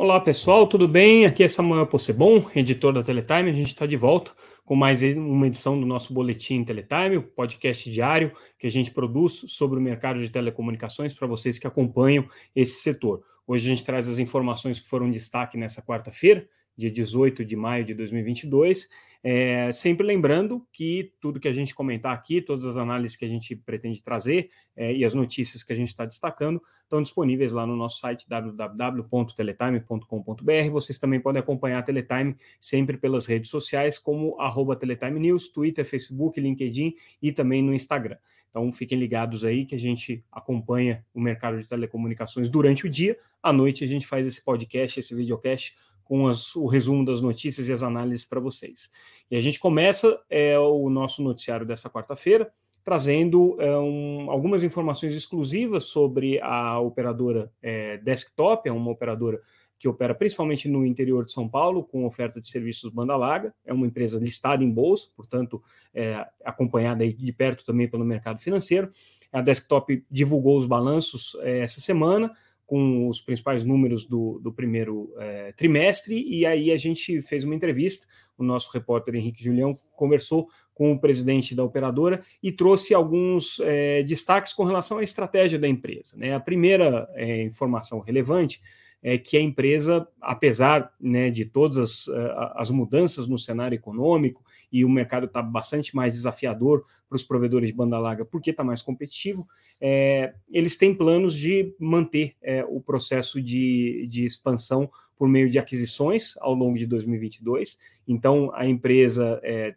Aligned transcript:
Olá 0.00 0.20
pessoal, 0.20 0.64
tudo 0.68 0.86
bem? 0.86 1.26
Aqui 1.26 1.42
é 1.42 1.48
Samuel 1.48 1.84
Possebon, 1.84 2.48
editor 2.54 2.92
da 2.92 3.02
Teletime. 3.02 3.50
A 3.50 3.52
gente 3.52 3.70
está 3.70 3.84
de 3.84 3.96
volta 3.96 4.30
com 4.64 4.76
mais 4.76 5.02
uma 5.02 5.48
edição 5.48 5.78
do 5.78 5.84
nosso 5.84 6.14
Boletim 6.14 6.62
Teletime, 6.62 7.16
o 7.16 7.22
podcast 7.24 7.90
diário 7.90 8.30
que 8.56 8.68
a 8.68 8.70
gente 8.70 8.92
produz 8.92 9.44
sobre 9.48 9.76
o 9.76 9.82
mercado 9.82 10.20
de 10.20 10.30
telecomunicações 10.30 11.12
para 11.12 11.26
vocês 11.26 11.58
que 11.58 11.66
acompanham 11.66 12.28
esse 12.54 12.80
setor. 12.80 13.24
Hoje 13.44 13.66
a 13.66 13.74
gente 13.74 13.84
traz 13.84 14.08
as 14.08 14.20
informações 14.20 14.78
que 14.78 14.88
foram 14.88 15.10
destaque 15.10 15.58
nessa 15.58 15.82
quarta-feira, 15.82 16.48
dia 16.76 16.92
18 16.92 17.44
de 17.44 17.56
maio 17.56 17.84
de 17.84 17.92
2022, 17.92 18.88
é, 19.22 19.70
sempre 19.72 20.04
lembrando 20.06 20.66
que 20.72 21.12
tudo 21.20 21.38
que 21.40 21.48
a 21.48 21.52
gente 21.52 21.74
comentar 21.74 22.14
aqui, 22.14 22.40
todas 22.40 22.64
as 22.64 22.76
análises 22.76 23.16
que 23.16 23.24
a 23.24 23.28
gente 23.28 23.56
pretende 23.56 24.00
trazer 24.02 24.48
é, 24.76 24.94
e 24.94 25.04
as 25.04 25.12
notícias 25.12 25.64
que 25.64 25.72
a 25.72 25.76
gente 25.76 25.88
está 25.88 26.04
destacando 26.04 26.62
estão 26.84 27.02
disponíveis 27.02 27.52
lá 27.52 27.66
no 27.66 27.74
nosso 27.76 27.98
site 27.98 28.28
www.teletime.com.br. 28.28 30.70
Vocês 30.70 30.96
também 30.98 31.20
podem 31.20 31.40
acompanhar 31.40 31.80
a 31.80 31.82
Teletime 31.82 32.36
sempre 32.60 32.96
pelas 32.96 33.26
redes 33.26 33.50
sociais, 33.50 33.98
como 33.98 34.40
arroba 34.40 34.76
Teletime 34.76 35.18
News, 35.18 35.48
Twitter, 35.48 35.84
Facebook, 35.84 36.40
LinkedIn 36.40 36.94
e 37.20 37.32
também 37.32 37.60
no 37.62 37.74
Instagram. 37.74 38.18
Então 38.50 38.70
fiquem 38.72 38.98
ligados 38.98 39.44
aí 39.44 39.66
que 39.66 39.74
a 39.74 39.78
gente 39.78 40.24
acompanha 40.32 41.04
o 41.12 41.20
mercado 41.20 41.58
de 41.58 41.66
telecomunicações 41.66 42.48
durante 42.48 42.86
o 42.86 42.88
dia. 42.88 43.18
À 43.42 43.52
noite 43.52 43.84
a 43.84 43.86
gente 43.86 44.06
faz 44.06 44.26
esse 44.26 44.42
podcast, 44.42 44.98
esse 44.98 45.14
videocast 45.14 45.76
com 46.08 46.26
as, 46.26 46.56
o 46.56 46.66
resumo 46.66 47.04
das 47.04 47.20
notícias 47.20 47.68
e 47.68 47.72
as 47.72 47.82
análises 47.82 48.24
para 48.24 48.40
vocês. 48.40 48.90
E 49.30 49.36
a 49.36 49.40
gente 49.40 49.60
começa 49.60 50.18
é, 50.30 50.58
o 50.58 50.88
nosso 50.88 51.22
noticiário 51.22 51.66
dessa 51.66 51.90
quarta-feira, 51.90 52.50
trazendo 52.82 53.60
é, 53.60 53.76
um, 53.76 54.30
algumas 54.30 54.64
informações 54.64 55.14
exclusivas 55.14 55.84
sobre 55.84 56.40
a 56.40 56.80
operadora 56.80 57.52
é, 57.62 57.98
Desktop, 57.98 58.66
é 58.66 58.72
uma 58.72 58.90
operadora 58.90 59.38
que 59.78 59.86
opera 59.86 60.14
principalmente 60.14 60.68
no 60.68 60.84
interior 60.84 61.24
de 61.24 61.30
São 61.30 61.48
Paulo, 61.48 61.84
com 61.84 62.04
oferta 62.04 62.40
de 62.40 62.48
serviços 62.48 62.90
banda 62.90 63.14
larga. 63.14 63.54
É 63.64 63.72
uma 63.72 63.86
empresa 63.86 64.18
listada 64.18 64.64
em 64.64 64.70
bolsa, 64.70 65.08
portanto, 65.14 65.62
é, 65.94 66.26
acompanhada 66.44 67.06
de 67.06 67.32
perto 67.32 67.64
também 67.64 67.86
pelo 67.86 68.04
mercado 68.04 68.40
financeiro. 68.40 68.90
A 69.30 69.40
Desktop 69.40 70.04
divulgou 70.10 70.56
os 70.56 70.66
balanços 70.66 71.36
é, 71.42 71.60
essa 71.60 71.80
semana, 71.80 72.34
com 72.68 73.08
os 73.08 73.18
principais 73.18 73.64
números 73.64 74.04
do, 74.04 74.38
do 74.40 74.52
primeiro 74.52 75.10
é, 75.16 75.52
trimestre, 75.52 76.22
e 76.28 76.44
aí 76.44 76.70
a 76.70 76.76
gente 76.76 77.22
fez 77.22 77.42
uma 77.42 77.54
entrevista. 77.54 78.06
O 78.36 78.44
nosso 78.44 78.70
repórter 78.70 79.14
Henrique 79.14 79.42
Julião 79.42 79.80
conversou 79.96 80.50
com 80.74 80.92
o 80.92 81.00
presidente 81.00 81.54
da 81.54 81.64
operadora 81.64 82.22
e 82.42 82.52
trouxe 82.52 82.92
alguns 82.92 83.58
é, 83.60 84.02
destaques 84.02 84.52
com 84.52 84.64
relação 84.64 84.98
à 84.98 85.02
estratégia 85.02 85.58
da 85.58 85.66
empresa. 85.66 86.14
Né? 86.14 86.34
A 86.34 86.40
primeira 86.40 87.08
é, 87.14 87.42
informação 87.42 88.00
relevante 88.00 88.60
é 89.02 89.16
que 89.16 89.36
a 89.36 89.40
empresa, 89.40 90.06
apesar 90.20 90.92
né, 91.00 91.30
de 91.30 91.44
todas 91.44 91.78
as, 91.78 92.08
eh, 92.08 92.34
as 92.56 92.70
mudanças 92.70 93.28
no 93.28 93.38
cenário 93.38 93.76
econômico 93.76 94.42
e 94.72 94.84
o 94.84 94.88
mercado 94.88 95.26
está 95.26 95.40
bastante 95.40 95.94
mais 95.94 96.14
desafiador 96.14 96.84
para 97.08 97.16
os 97.16 97.22
provedores 97.22 97.68
de 97.68 97.74
banda 97.74 97.98
larga 97.98 98.24
porque 98.24 98.50
está 98.50 98.64
mais 98.64 98.82
competitivo, 98.82 99.46
é, 99.80 100.34
eles 100.50 100.76
têm 100.76 100.94
planos 100.94 101.34
de 101.34 101.74
manter 101.78 102.34
é, 102.42 102.64
o 102.64 102.80
processo 102.80 103.40
de, 103.40 104.06
de 104.10 104.24
expansão 104.24 104.90
por 105.16 105.28
meio 105.28 105.50
de 105.50 105.58
aquisições 105.58 106.34
ao 106.38 106.54
longo 106.54 106.78
de 106.78 106.86
2022. 106.86 107.76
Então, 108.06 108.52
a 108.54 108.66
empresa 108.66 109.40
é, 109.42 109.74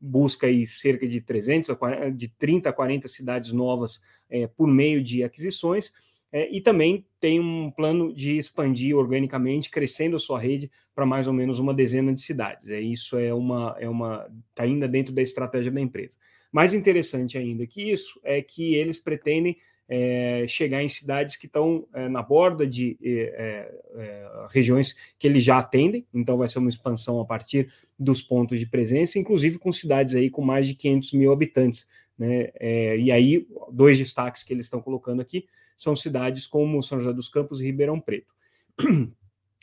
busca 0.00 0.46
aí 0.46 0.66
cerca 0.66 1.08
de 1.08 1.20
300, 1.22 1.74
de 2.14 2.28
30 2.28 2.68
a 2.68 2.72
40 2.72 3.08
cidades 3.08 3.52
novas 3.52 4.00
é, 4.28 4.46
por 4.46 4.68
meio 4.68 5.02
de 5.02 5.24
aquisições 5.24 5.92
é, 6.34 6.52
e 6.52 6.60
também 6.60 7.06
tem 7.20 7.38
um 7.38 7.70
plano 7.70 8.12
de 8.12 8.36
expandir 8.36 8.96
organicamente, 8.96 9.70
crescendo 9.70 10.16
a 10.16 10.18
sua 10.18 10.36
rede 10.36 10.68
para 10.92 11.06
mais 11.06 11.28
ou 11.28 11.32
menos 11.32 11.60
uma 11.60 11.72
dezena 11.72 12.12
de 12.12 12.20
cidades. 12.20 12.68
É, 12.68 12.80
isso 12.80 13.16
é 13.16 13.32
uma 13.32 13.76
é 13.78 13.88
uma 13.88 14.28
está 14.50 14.64
ainda 14.64 14.88
dentro 14.88 15.14
da 15.14 15.22
estratégia 15.22 15.70
da 15.70 15.80
empresa. 15.80 16.18
Mais 16.50 16.74
interessante 16.74 17.38
ainda 17.38 17.64
que 17.68 17.88
isso 17.88 18.20
é 18.24 18.42
que 18.42 18.74
eles 18.74 18.98
pretendem 18.98 19.56
é, 19.88 20.44
chegar 20.48 20.82
em 20.82 20.88
cidades 20.88 21.36
que 21.36 21.46
estão 21.46 21.86
é, 21.94 22.08
na 22.08 22.20
borda 22.20 22.66
de 22.66 22.98
é, 23.00 23.72
é, 23.96 24.46
regiões 24.50 24.96
que 25.16 25.28
eles 25.28 25.44
já 25.44 25.58
atendem, 25.58 26.04
então 26.12 26.36
vai 26.36 26.48
ser 26.48 26.58
uma 26.58 26.70
expansão 26.70 27.20
a 27.20 27.24
partir 27.24 27.72
dos 27.96 28.20
pontos 28.20 28.58
de 28.58 28.66
presença, 28.66 29.20
inclusive 29.20 29.56
com 29.58 29.72
cidades 29.72 30.16
aí 30.16 30.30
com 30.30 30.42
mais 30.42 30.66
de 30.66 30.74
500 30.74 31.12
mil 31.12 31.32
habitantes. 31.32 31.86
Né? 32.18 32.50
É, 32.54 32.96
e 32.98 33.10
aí, 33.10 33.46
dois 33.72 33.98
destaques 33.98 34.42
que 34.42 34.52
eles 34.52 34.66
estão 34.66 34.80
colocando 34.80 35.20
aqui 35.20 35.46
são 35.76 35.96
cidades 35.96 36.46
como 36.46 36.82
São 36.82 37.00
José 37.00 37.12
dos 37.12 37.28
Campos 37.28 37.60
e 37.60 37.64
Ribeirão 37.64 38.00
Preto. 38.00 38.32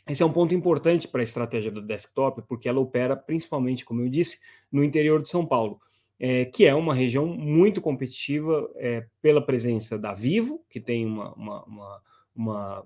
Esse 0.08 0.22
é 0.22 0.26
um 0.26 0.32
ponto 0.32 0.52
importante 0.52 1.06
para 1.06 1.20
a 1.20 1.24
estratégia 1.24 1.70
do 1.70 1.80
desktop, 1.80 2.42
porque 2.48 2.68
ela 2.68 2.80
opera 2.80 3.16
principalmente, 3.16 3.84
como 3.84 4.02
eu 4.02 4.08
disse, 4.08 4.40
no 4.70 4.82
interior 4.82 5.22
de 5.22 5.30
São 5.30 5.46
Paulo, 5.46 5.80
é, 6.18 6.44
que 6.44 6.64
é 6.64 6.74
uma 6.74 6.94
região 6.94 7.26
muito 7.26 7.80
competitiva 7.80 8.68
é, 8.76 9.06
pela 9.20 9.44
presença 9.44 9.98
da 9.98 10.12
Vivo, 10.12 10.64
que 10.68 10.80
tem 10.80 11.06
uma, 11.06 11.32
uma, 11.34 11.64
uma, 11.64 12.02
uma 12.34 12.84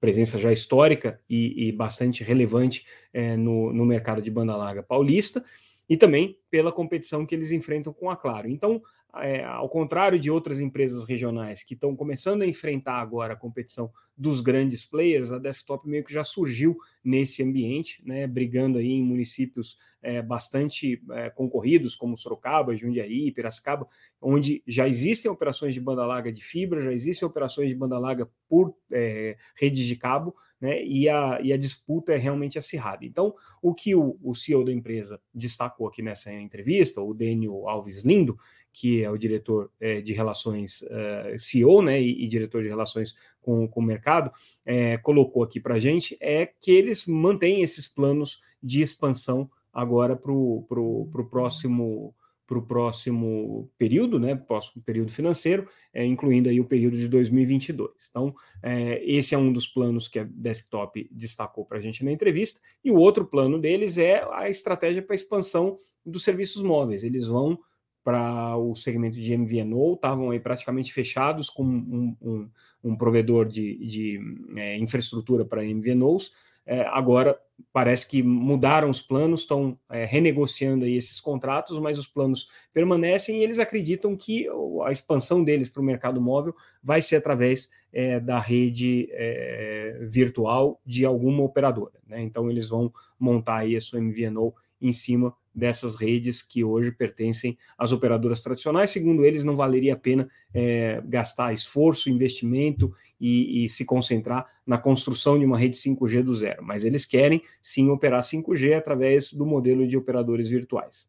presença 0.00 0.38
já 0.38 0.52
histórica 0.52 1.20
e, 1.28 1.68
e 1.68 1.72
bastante 1.72 2.22
relevante 2.22 2.86
é, 3.12 3.36
no, 3.36 3.72
no 3.72 3.84
mercado 3.84 4.22
de 4.22 4.30
banda 4.30 4.56
larga 4.56 4.82
paulista, 4.82 5.44
e 5.88 5.96
também 5.96 6.38
pela 6.50 6.72
competição 6.72 7.24
que 7.24 7.34
eles 7.34 7.52
enfrentam 7.52 7.92
com 7.92 8.10
a 8.10 8.16
Claro. 8.16 8.48
Então, 8.48 8.82
é, 9.22 9.44
ao 9.44 9.68
contrário 9.68 10.18
de 10.18 10.30
outras 10.30 10.60
empresas 10.60 11.04
regionais 11.04 11.62
que 11.62 11.74
estão 11.74 11.96
começando 11.96 12.42
a 12.42 12.46
enfrentar 12.46 13.00
agora 13.00 13.32
a 13.32 13.36
competição 13.36 13.90
dos 14.16 14.40
grandes 14.40 14.84
players, 14.84 15.32
a 15.32 15.38
Desktop 15.38 15.88
meio 15.88 16.04
que 16.04 16.12
já 16.12 16.24
surgiu 16.24 16.76
nesse 17.04 17.42
ambiente, 17.42 18.02
né, 18.06 18.26
brigando 18.26 18.78
aí 18.78 18.90
em 18.90 19.02
municípios 19.02 19.78
é, 20.02 20.20
bastante 20.22 21.02
é, 21.12 21.30
concorridos, 21.30 21.96
como 21.96 22.16
Sorocaba, 22.16 22.76
Jundiaí, 22.76 23.32
Piracicaba, 23.32 23.88
onde 24.20 24.62
já 24.66 24.88
existem 24.88 25.30
operações 25.30 25.74
de 25.74 25.80
banda 25.80 26.04
larga 26.04 26.32
de 26.32 26.42
fibra, 26.42 26.82
já 26.82 26.92
existem 26.92 27.26
operações 27.26 27.68
de 27.68 27.74
banda 27.74 27.98
larga 27.98 28.28
por 28.48 28.74
é, 28.90 29.36
redes 29.58 29.84
de 29.84 29.96
cabo, 29.96 30.34
né, 30.60 30.82
e, 30.82 31.08
a, 31.08 31.38
e 31.42 31.52
a 31.52 31.56
disputa 31.56 32.12
é 32.12 32.16
realmente 32.16 32.58
acirrada. 32.58 33.04
Então, 33.04 33.34
o 33.60 33.74
que 33.74 33.94
o, 33.94 34.18
o 34.22 34.34
CEO 34.34 34.64
da 34.64 34.72
empresa 34.72 35.20
destacou 35.34 35.86
aqui 35.86 36.02
nessa 36.02 36.32
entrevista, 36.32 37.00
o 37.00 37.12
Daniel 37.12 37.68
Alves 37.68 38.04
Lindo, 38.04 38.38
que 38.72 39.02
é 39.02 39.10
o 39.10 39.16
diretor 39.16 39.70
é, 39.80 40.00
de 40.00 40.12
relações, 40.12 40.82
é, 40.82 41.36
CEO, 41.38 41.82
né, 41.82 42.00
e, 42.00 42.24
e, 42.24 42.28
diretor 42.28 42.62
de 42.62 42.68
relações 42.68 43.14
com, 43.40 43.66
com 43.66 43.80
o 43.80 43.82
mercado, 43.82 44.30
é, 44.64 44.98
colocou 44.98 45.42
aqui 45.42 45.58
para 45.58 45.76
a 45.76 45.78
gente, 45.78 46.16
é 46.20 46.46
que 46.46 46.70
eles 46.70 47.06
mantêm 47.06 47.62
esses 47.62 47.88
planos 47.88 48.40
de 48.62 48.82
expansão 48.82 49.50
agora 49.72 50.16
para 50.16 50.32
o 50.32 51.26
próximo 51.30 52.14
para 52.46 52.58
o 52.58 52.62
próximo 52.62 53.70
período, 53.76 54.18
né, 54.18 54.34
próximo 54.34 54.82
período 54.82 55.10
financeiro, 55.10 55.68
é, 55.92 56.04
incluindo 56.04 56.48
aí 56.48 56.60
o 56.60 56.64
período 56.64 56.96
de 56.96 57.08
2022. 57.08 57.90
Então, 58.08 58.34
é, 58.62 59.02
esse 59.04 59.34
é 59.34 59.38
um 59.38 59.52
dos 59.52 59.66
planos 59.66 60.06
que 60.06 60.18
a 60.18 60.24
Desktop 60.24 61.08
destacou 61.10 61.64
para 61.64 61.78
a 61.78 61.80
gente 61.80 62.04
na 62.04 62.12
entrevista, 62.12 62.60
e 62.84 62.90
o 62.90 62.96
outro 62.96 63.24
plano 63.24 63.58
deles 63.58 63.98
é 63.98 64.24
a 64.32 64.48
estratégia 64.48 65.02
para 65.02 65.16
expansão 65.16 65.76
dos 66.04 66.22
serviços 66.22 66.62
móveis. 66.62 67.02
Eles 67.02 67.26
vão 67.26 67.58
para 68.06 68.56
o 68.56 68.76
segmento 68.76 69.20
de 69.20 69.36
MVNO, 69.36 69.94
estavam 69.94 70.30
aí 70.30 70.38
praticamente 70.38 70.92
fechados 70.92 71.50
com 71.50 71.64
um, 71.64 72.16
um, 72.22 72.50
um 72.84 72.96
provedor 72.96 73.48
de, 73.48 73.76
de 73.84 74.20
é, 74.54 74.78
infraestrutura 74.78 75.44
para 75.44 75.64
MVNOs. 75.64 76.30
É, 76.66 76.82
agora 76.82 77.38
parece 77.72 78.08
que 78.08 78.22
mudaram 78.22 78.90
os 78.90 79.00
planos, 79.00 79.40
estão 79.40 79.78
é, 79.88 80.04
renegociando 80.04 80.84
aí 80.84 80.96
esses 80.96 81.20
contratos, 81.20 81.78
mas 81.78 81.98
os 81.98 82.06
planos 82.06 82.48
permanecem 82.74 83.38
e 83.38 83.42
eles 83.44 83.58
acreditam 83.58 84.16
que 84.16 84.46
a 84.84 84.90
expansão 84.90 85.42
deles 85.42 85.68
para 85.68 85.80
o 85.80 85.84
mercado 85.84 86.20
móvel 86.20 86.54
vai 86.82 87.00
ser 87.00 87.16
através 87.16 87.70
é, 87.92 88.20
da 88.20 88.38
rede 88.38 89.08
é, 89.12 89.98
virtual 90.02 90.80
de 90.84 91.06
alguma 91.06 91.42
operadora. 91.44 91.98
Né? 92.06 92.20
Então 92.22 92.50
eles 92.50 92.68
vão 92.68 92.92
montar 93.18 93.58
aí 93.58 93.76
a 93.76 93.80
sua 93.80 94.00
MVNO 94.00 94.52
em 94.80 94.92
cima 94.92 95.34
dessas 95.56 95.94
redes 95.94 96.42
que 96.42 96.62
hoje 96.62 96.92
pertencem 96.92 97.56
às 97.78 97.90
operadoras 97.90 98.42
tradicionais. 98.42 98.90
Segundo 98.90 99.24
eles, 99.24 99.42
não 99.42 99.56
valeria 99.56 99.94
a 99.94 99.96
pena 99.96 100.28
é, 100.52 101.02
gastar 101.06 101.54
esforço, 101.54 102.10
investimento 102.10 102.92
e, 103.18 103.64
e, 103.64 103.68
se 103.70 103.86
concentrar 103.86 104.46
na 104.66 104.76
construção 104.76 105.38
de 105.38 105.46
uma 105.46 105.56
rede 105.56 105.78
5G 105.78 106.22
do 106.22 106.34
zero. 106.34 106.62
Mas 106.62 106.84
eles 106.84 107.06
querem 107.06 107.42
sim 107.62 107.88
operar 107.88 108.22
5G 108.22 108.76
através 108.76 109.32
do 109.32 109.46
modelo 109.46 109.88
de 109.88 109.96
operadores 109.96 110.50
virtuais. 110.50 111.08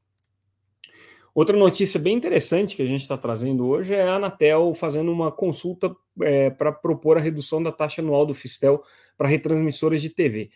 Outra 1.36 1.56
notícia 1.56 2.00
bem 2.00 2.16
interessante 2.16 2.76
que 2.76 2.82
a 2.82 2.88
gente 2.88 3.02
está 3.02 3.18
trazendo 3.18 3.68
hoje 3.68 3.94
é 3.94 4.02
a 4.02 4.16
Anatel 4.16 4.74
fazendo 4.74 5.12
uma 5.12 5.32
consulta 5.32 5.96
é, 6.22 6.50
para 6.50 6.72
propor 6.72 7.18
a 7.18 7.22
redução 7.22 7.62
da 7.62 7.72
taxa 7.72 8.02
anual 8.02 8.26
do 8.26 8.34
Fistel 8.34 8.82
para 9.16 9.28
retransmissoras 9.28 10.02
de 10.02 10.10
TV. 10.10 10.50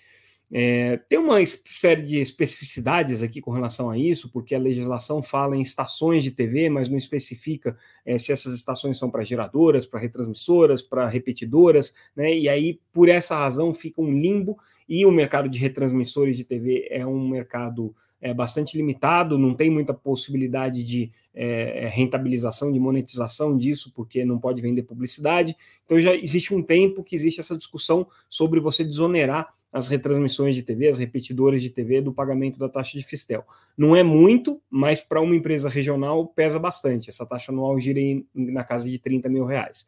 É, 0.53 0.97
tem 1.07 1.17
uma 1.17 1.37
série 1.45 2.01
de 2.01 2.19
especificidades 2.19 3.23
aqui 3.23 3.39
com 3.39 3.51
relação 3.51 3.89
a 3.89 3.97
isso, 3.97 4.29
porque 4.29 4.53
a 4.53 4.59
legislação 4.59 5.23
fala 5.23 5.55
em 5.55 5.61
estações 5.61 6.23
de 6.23 6.31
TV, 6.31 6.69
mas 6.69 6.89
não 6.89 6.97
especifica 6.97 7.77
é, 8.05 8.17
se 8.17 8.33
essas 8.33 8.53
estações 8.53 8.99
são 8.99 9.09
para 9.09 9.23
geradoras, 9.23 9.85
para 9.85 10.01
retransmissoras, 10.01 10.81
para 10.83 11.07
repetidoras, 11.07 11.93
né? 12.13 12.37
E 12.37 12.49
aí, 12.49 12.79
por 12.91 13.07
essa 13.07 13.35
razão, 13.35 13.73
fica 13.73 14.01
um 14.01 14.11
limbo, 14.11 14.57
e 14.89 15.05
o 15.05 15.11
mercado 15.11 15.47
de 15.47 15.57
retransmissores 15.57 16.35
de 16.35 16.43
TV 16.43 16.85
é 16.91 17.05
um 17.05 17.29
mercado 17.29 17.95
é, 18.19 18.33
bastante 18.33 18.75
limitado, 18.75 19.37
não 19.37 19.55
tem 19.55 19.69
muita 19.69 19.93
possibilidade 19.93 20.83
de 20.83 21.11
é, 21.33 21.85
é, 21.85 21.87
rentabilização, 21.87 22.73
de 22.73 22.79
monetização 22.79 23.57
disso, 23.57 23.91
porque 23.95 24.25
não 24.25 24.37
pode 24.37 24.61
vender 24.61 24.83
publicidade. 24.83 25.55
Então 25.85 25.97
já 25.99 26.13
existe 26.13 26.53
um 26.53 26.61
tempo 26.61 27.03
que 27.03 27.15
existe 27.15 27.39
essa 27.39 27.57
discussão 27.57 28.05
sobre 28.29 28.59
você 28.59 28.83
desonerar 28.83 29.53
as 29.71 29.87
retransmissões 29.87 30.55
de 30.55 30.63
TV, 30.63 30.89
as 30.89 30.97
repetidoras 30.97 31.61
de 31.61 31.69
TV, 31.69 32.01
do 32.01 32.13
pagamento 32.13 32.59
da 32.59 32.67
taxa 32.67 32.97
de 32.97 33.05
Fistel. 33.05 33.45
Não 33.77 33.95
é 33.95 34.03
muito, 34.03 34.61
mas 34.69 35.01
para 35.01 35.21
uma 35.21 35.35
empresa 35.35 35.69
regional 35.69 36.27
pesa 36.27 36.59
bastante. 36.59 37.09
Essa 37.09 37.25
taxa 37.25 37.51
anual 37.51 37.79
gira 37.79 37.99
em, 37.99 38.27
na 38.33 38.63
casa 38.63 38.89
de 38.89 38.99
30 38.99 39.29
mil 39.29 39.45
reais. 39.45 39.87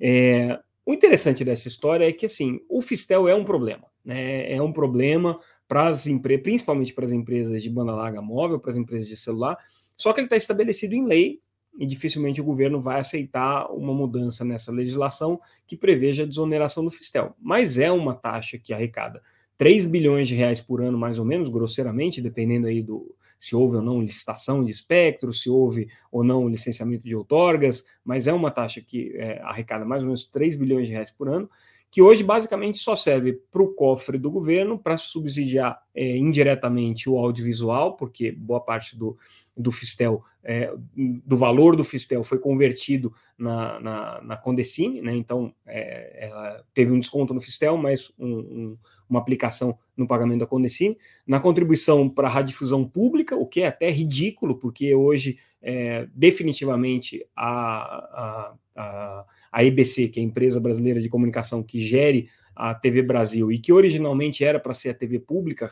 É, 0.00 0.58
o 0.84 0.92
interessante 0.92 1.44
dessa 1.44 1.68
história 1.68 2.08
é 2.08 2.12
que 2.12 2.26
assim, 2.26 2.60
o 2.68 2.82
Fistel 2.82 3.28
é 3.28 3.34
um 3.34 3.44
problema, 3.44 3.84
né? 4.04 4.52
É 4.52 4.60
um 4.60 4.72
problema 4.72 5.38
para 5.68 5.86
as 5.86 6.06
empresas, 6.08 6.42
principalmente 6.42 6.92
para 6.92 7.04
as 7.04 7.12
empresas 7.12 7.62
de 7.62 7.70
banda 7.70 7.94
larga 7.94 8.20
móvel, 8.20 8.58
para 8.58 8.70
as 8.70 8.76
empresas 8.76 9.06
de 9.06 9.16
celular, 9.16 9.56
só 9.96 10.12
que 10.12 10.18
ele 10.18 10.26
está 10.26 10.36
estabelecido 10.36 10.94
em 10.94 11.06
lei 11.06 11.40
e 11.78 11.86
dificilmente 11.86 12.40
o 12.40 12.44
governo 12.44 12.80
vai 12.80 13.00
aceitar 13.00 13.66
uma 13.72 13.94
mudança 13.94 14.44
nessa 14.44 14.70
legislação 14.72 15.40
que 15.66 15.76
preveja 15.76 16.24
a 16.24 16.26
desoneração 16.26 16.84
do 16.84 16.90
Fistel. 16.90 17.34
Mas 17.40 17.78
é 17.78 17.90
uma 17.90 18.14
taxa 18.14 18.58
que 18.58 18.72
arrecada 18.72 19.22
3 19.56 19.86
bilhões 19.86 20.26
de 20.28 20.34
reais 20.34 20.60
por 20.60 20.82
ano, 20.82 20.98
mais 20.98 21.18
ou 21.18 21.24
menos, 21.24 21.48
grosseiramente, 21.48 22.20
dependendo 22.20 22.66
aí 22.66 22.82
do 22.82 23.14
se 23.38 23.56
houve 23.56 23.76
ou 23.76 23.82
não 23.82 24.02
licitação 24.02 24.62
de 24.62 24.70
espectro, 24.70 25.32
se 25.32 25.48
houve 25.48 25.88
ou 26.12 26.22
não 26.22 26.46
licenciamento 26.46 27.04
de 27.04 27.16
outorgas, 27.16 27.82
mas 28.04 28.26
é 28.26 28.32
uma 28.34 28.50
taxa 28.50 28.82
que 28.82 29.16
é, 29.16 29.40
arrecada 29.40 29.82
mais 29.82 30.02
ou 30.02 30.08
menos 30.08 30.26
3 30.26 30.56
bilhões 30.56 30.86
de 30.86 30.92
reais 30.92 31.10
por 31.10 31.26
ano, 31.26 31.48
que 31.90 32.00
hoje 32.00 32.22
basicamente 32.22 32.78
só 32.78 32.94
serve 32.94 33.32
para 33.50 33.62
o 33.62 33.74
cofre 33.74 34.16
do 34.16 34.30
governo 34.30 34.78
para 34.78 34.96
subsidiar 34.96 35.82
é, 35.94 36.16
indiretamente 36.16 37.10
o 37.10 37.18
audiovisual, 37.18 37.96
porque 37.96 38.30
boa 38.30 38.60
parte 38.60 38.96
do, 38.96 39.18
do 39.56 39.72
Fistel, 39.72 40.22
é, 40.44 40.72
do 40.94 41.36
valor 41.36 41.74
do 41.74 41.82
Fistel 41.82 42.22
foi 42.22 42.38
convertido 42.38 43.12
na, 43.36 43.80
na, 43.80 44.22
na 44.22 44.36
Condecine, 44.36 45.02
né? 45.02 45.16
então 45.16 45.52
é, 45.66 46.28
ela 46.28 46.64
teve 46.72 46.92
um 46.92 47.00
desconto 47.00 47.34
no 47.34 47.40
Fistel, 47.40 47.76
mas 47.76 48.12
um, 48.18 48.38
um, 48.38 48.78
uma 49.10 49.20
aplicação 49.20 49.76
no 49.96 50.06
pagamento 50.06 50.40
da 50.40 50.46
Condecine, 50.46 50.96
na 51.26 51.40
contribuição 51.40 52.08
para 52.08 52.28
a 52.28 52.30
radiodifusão 52.30 52.86
pública, 52.86 53.36
o 53.36 53.46
que 53.46 53.62
é 53.62 53.66
até 53.66 53.90
ridículo, 53.90 54.56
porque 54.56 54.94
hoje 54.94 55.38
é, 55.60 56.06
definitivamente 56.14 57.26
a, 57.36 57.44
a, 57.44 58.54
a 58.76 59.24
a 59.50 59.64
EBC, 59.64 60.08
que 60.08 60.20
é 60.20 60.22
a 60.22 60.26
empresa 60.26 60.60
brasileira 60.60 61.00
de 61.00 61.08
comunicação 61.08 61.62
que 61.62 61.80
gere 61.80 62.28
a 62.54 62.74
TV 62.74 63.02
Brasil 63.02 63.50
e 63.50 63.58
que 63.58 63.72
originalmente 63.72 64.44
era 64.44 64.60
para 64.60 64.74
ser 64.74 64.90
a 64.90 64.94
TV 64.94 65.18
pública, 65.18 65.70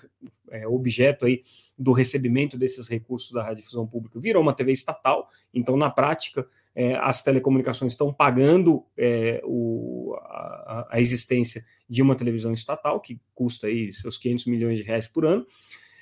é, 0.51 0.67
objeto 0.67 1.27
aí 1.27 1.43
do 1.79 1.93
recebimento 1.93 2.57
desses 2.57 2.89
recursos 2.89 3.31
da 3.31 3.43
radiodifusão 3.43 3.87
pública, 3.87 4.19
virou 4.19 4.43
uma 4.43 4.55
TV 4.55 4.73
estatal. 4.73 5.29
Então, 5.53 5.77
na 5.77 5.91
prática, 5.91 6.47
é, 6.75 6.95
as 6.97 7.23
telecomunicações 7.23 7.93
estão 7.93 8.13
pagando 8.13 8.85
é, 8.97 9.41
o, 9.45 10.15
a, 10.19 10.89
a, 10.93 11.01
existência 11.01 11.65
de 11.89 12.03
uma 12.03 12.15
televisão 12.15 12.53
estatal 12.53 13.01
que 13.01 13.21
custa 13.35 13.67
aí 13.67 13.93
seus 13.93 14.19
500 14.19 14.47
milhões 14.47 14.79
de 14.79 14.85
reais 14.85 15.07
por 15.07 15.25
ano. 15.25 15.47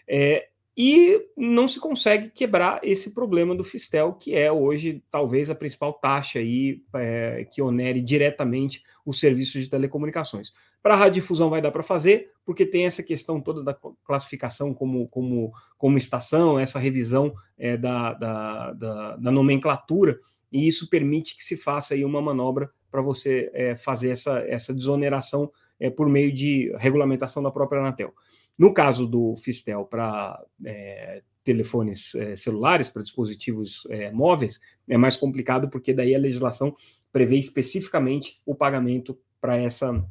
É, 0.09 0.49
e 0.77 1.19
não 1.35 1.67
se 1.67 1.81
consegue 1.81 2.29
quebrar 2.29 2.81
esse 2.83 3.15
problema 3.15 3.55
do 3.55 3.65
Fistel, 3.65 4.12
que 4.12 4.35
é 4.35 4.53
hoje 4.53 5.03
talvez 5.11 5.49
a 5.49 5.55
principal 5.55 5.94
taxa 5.94 6.38
aí, 6.38 6.83
é, 6.94 7.47
que 7.50 7.62
onere 7.62 8.03
diretamente 8.03 8.83
os 9.05 9.19
serviços 9.19 9.62
de 9.62 9.71
telecomunicações. 9.71 10.53
Para 10.83 10.93
a 10.93 10.99
radiodifusão 10.99 11.49
vai 11.49 11.62
dar 11.62 11.71
para 11.71 11.83
fazer, 11.83 12.31
porque 12.44 12.67
tem 12.67 12.85
essa 12.85 13.03
questão 13.03 13.41
toda 13.41 13.65
da 13.65 13.75
classificação 14.05 14.75
como, 14.75 15.09
como, 15.09 15.50
como 15.79 15.97
estação, 15.97 16.59
essa 16.59 16.79
revisão 16.79 17.35
é, 17.59 17.77
da, 17.77 18.12
da, 18.12 18.73
da, 18.75 19.17
da, 19.17 19.31
nomenclatura, 19.33 20.21
e 20.53 20.69
isso 20.69 20.91
permite 20.91 21.37
que 21.37 21.43
se 21.43 21.56
faça 21.56 21.94
aí 21.94 22.05
uma 22.05 22.21
manobra 22.21 22.71
para 22.91 23.00
você 23.00 23.50
é, 23.55 23.75
fazer 23.77 24.11
essa, 24.11 24.41
essa 24.47 24.75
desoneração 24.75 25.50
é, 25.78 25.90
por 25.90 26.08
meio 26.08 26.32
de 26.32 26.73
regulamentação 26.76 27.43
da 27.43 27.50
própria 27.50 27.81
Anatel. 27.81 28.14
No 28.58 28.73
caso 28.73 29.06
do 29.06 29.34
Fistel 29.37 29.84
para 29.84 30.43
é, 30.64 31.23
telefones 31.44 32.14
é, 32.14 32.34
celulares, 32.34 32.90
para 32.90 33.02
dispositivos 33.02 33.87
é, 33.90 34.11
móveis, 34.11 34.61
é 34.88 34.96
mais 34.96 35.17
complicado 35.17 35.69
porque 35.69 35.93
daí 35.93 36.14
a 36.14 36.19
legislação 36.19 36.75
prevê 37.12 37.37
especificamente 37.37 38.40
o 38.44 38.55
pagamento 38.55 39.19
para 39.40 39.56
essa 39.56 40.05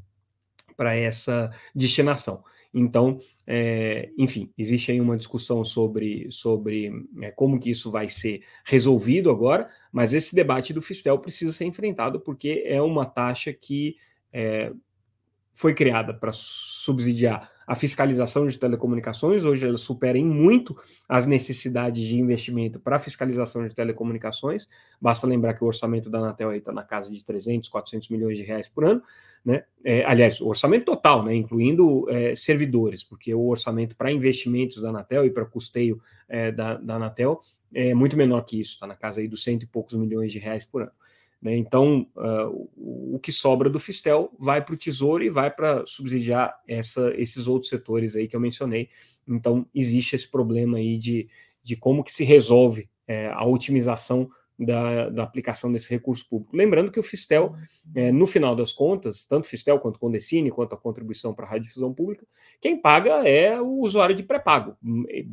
para 0.78 0.94
essa 0.94 1.52
destinação. 1.74 2.44
Então, 2.78 3.20
é, 3.48 4.10
enfim, 4.18 4.52
existe 4.58 4.92
aí 4.92 5.00
uma 5.00 5.16
discussão 5.16 5.64
sobre, 5.64 6.30
sobre 6.30 6.92
é, 7.22 7.32
como 7.32 7.58
que 7.58 7.72
isso 7.72 7.90
vai 7.90 8.10
ser 8.10 8.44
resolvido 8.66 9.30
agora, 9.32 9.70
mas 9.94 10.14
esse 10.14 10.36
debate 10.36 10.74
do 10.74 10.82
Fistel 10.82 11.18
precisa 11.18 11.54
ser 11.54 11.64
enfrentado 11.64 12.20
porque 12.20 12.64
é 12.66 12.82
uma 12.82 13.06
taxa 13.06 13.54
que 13.54 13.96
é, 14.34 14.74
foi 15.56 15.74
criada 15.74 16.14
para 16.14 16.32
subsidiar 16.34 17.50
a 17.66 17.74
fiscalização 17.74 18.46
de 18.46 18.60
telecomunicações, 18.60 19.44
hoje 19.44 19.66
ela 19.66 19.78
supera 19.78 20.18
em 20.18 20.26
muito 20.26 20.78
as 21.10 21.26
necessidades 21.26 22.04
de 22.04 22.20
investimento 22.20 22.80
para 22.80 23.00
fiscalização 23.00 23.66
de 23.66 23.74
telecomunicações. 23.74 24.68
Basta 25.02 25.26
lembrar 25.26 25.56
que 25.56 25.64
o 25.64 25.68
orçamento 25.68 26.08
da 26.08 26.20
Anatel 26.20 26.54
está 26.54 26.72
na 26.72 26.84
casa 26.84 27.12
de 27.12 27.24
300, 27.24 27.68
400 27.70 28.10
milhões 28.10 28.38
de 28.38 28.44
reais 28.44 28.70
por 28.70 28.86
ano, 28.86 29.02
né? 29.44 29.64
É, 29.84 30.04
aliás, 30.06 30.40
o 30.42 30.48
orçamento 30.48 30.86
total, 30.86 31.24
né? 31.24 31.34
incluindo 31.34 32.08
é, 32.10 32.36
servidores, 32.36 33.04
porque 33.04 33.34
o 33.34 33.48
orçamento 33.48 33.96
para 33.96 34.12
investimentos 34.12 34.82
da 34.82 34.90
Anatel 34.90 35.26
e 35.26 35.32
para 35.32 35.46
custeio 35.46 36.00
é, 36.28 36.52
da, 36.52 36.76
da 36.76 36.96
Anatel 36.96 37.40
é 37.74 37.94
muito 37.94 38.16
menor 38.16 38.42
que 38.42 38.60
isso, 38.60 38.74
está 38.74 38.88
na 38.88 38.96
casa 38.96 39.22
aí 39.22 39.28
dos 39.28 39.44
cento 39.44 39.64
e 39.64 39.68
poucos 39.68 39.96
milhões 39.96 40.32
de 40.32 40.40
reais 40.40 40.66
por 40.66 40.84
ano. 40.84 40.92
Né? 41.46 41.56
Então, 41.58 42.08
uh, 42.16 42.70
o, 42.76 43.20
que 43.20 43.32
sobra 43.32 43.70
do 43.70 43.80
Fistel 43.80 44.32
vai 44.40 44.66
para 44.66 44.74
o 44.74 44.78
Tesouro 44.78 45.24
e 45.24 45.30
vai 45.30 45.52
para 45.52 45.86
subsidiar 45.86 46.60
essa, 46.68 47.14
esses 47.16 47.46
outros 47.46 47.70
setores 47.70 48.16
aí 48.16 48.28
que 48.28 48.36
eu 48.36 48.40
mencionei. 48.40 48.90
Então, 49.28 49.64
existe 49.72 50.16
esse 50.16 50.28
problema 50.28 50.80
aí 50.80 50.98
de, 50.98 51.30
de 51.62 51.76
como 51.76 52.04
que 52.04 52.12
se 52.12 52.24
resolve 52.24 52.90
é, 53.08 53.28
a 53.28 53.46
otimização 53.46 54.28
da, 54.58 55.10
da, 55.10 55.22
aplicação 55.22 55.72
desse 55.72 55.88
recurso 55.88 56.28
público. 56.28 56.56
Lembrando 56.56 56.90
que 56.90 57.00
o 57.00 57.04
Fistel, 57.04 57.54
é, 57.94 58.12
no 58.12 58.26
final 58.26 58.56
das 58.56 58.74
contas, 58.74 59.24
tanto 59.26 59.46
Fistel 59.46 59.78
quanto 59.78 60.00
Condecine, 60.00 60.50
quanto 60.50 60.74
a 60.74 60.78
contribuição 60.78 61.32
para 61.32 61.46
a 61.46 61.50
radiodifusão 61.50 61.94
pública, 61.94 62.26
quem 62.60 62.82
paga 62.82 63.28
é 63.28 63.62
o 63.62 63.82
usuário 63.82 64.16
de 64.16 64.24
pré-pago. 64.24 64.76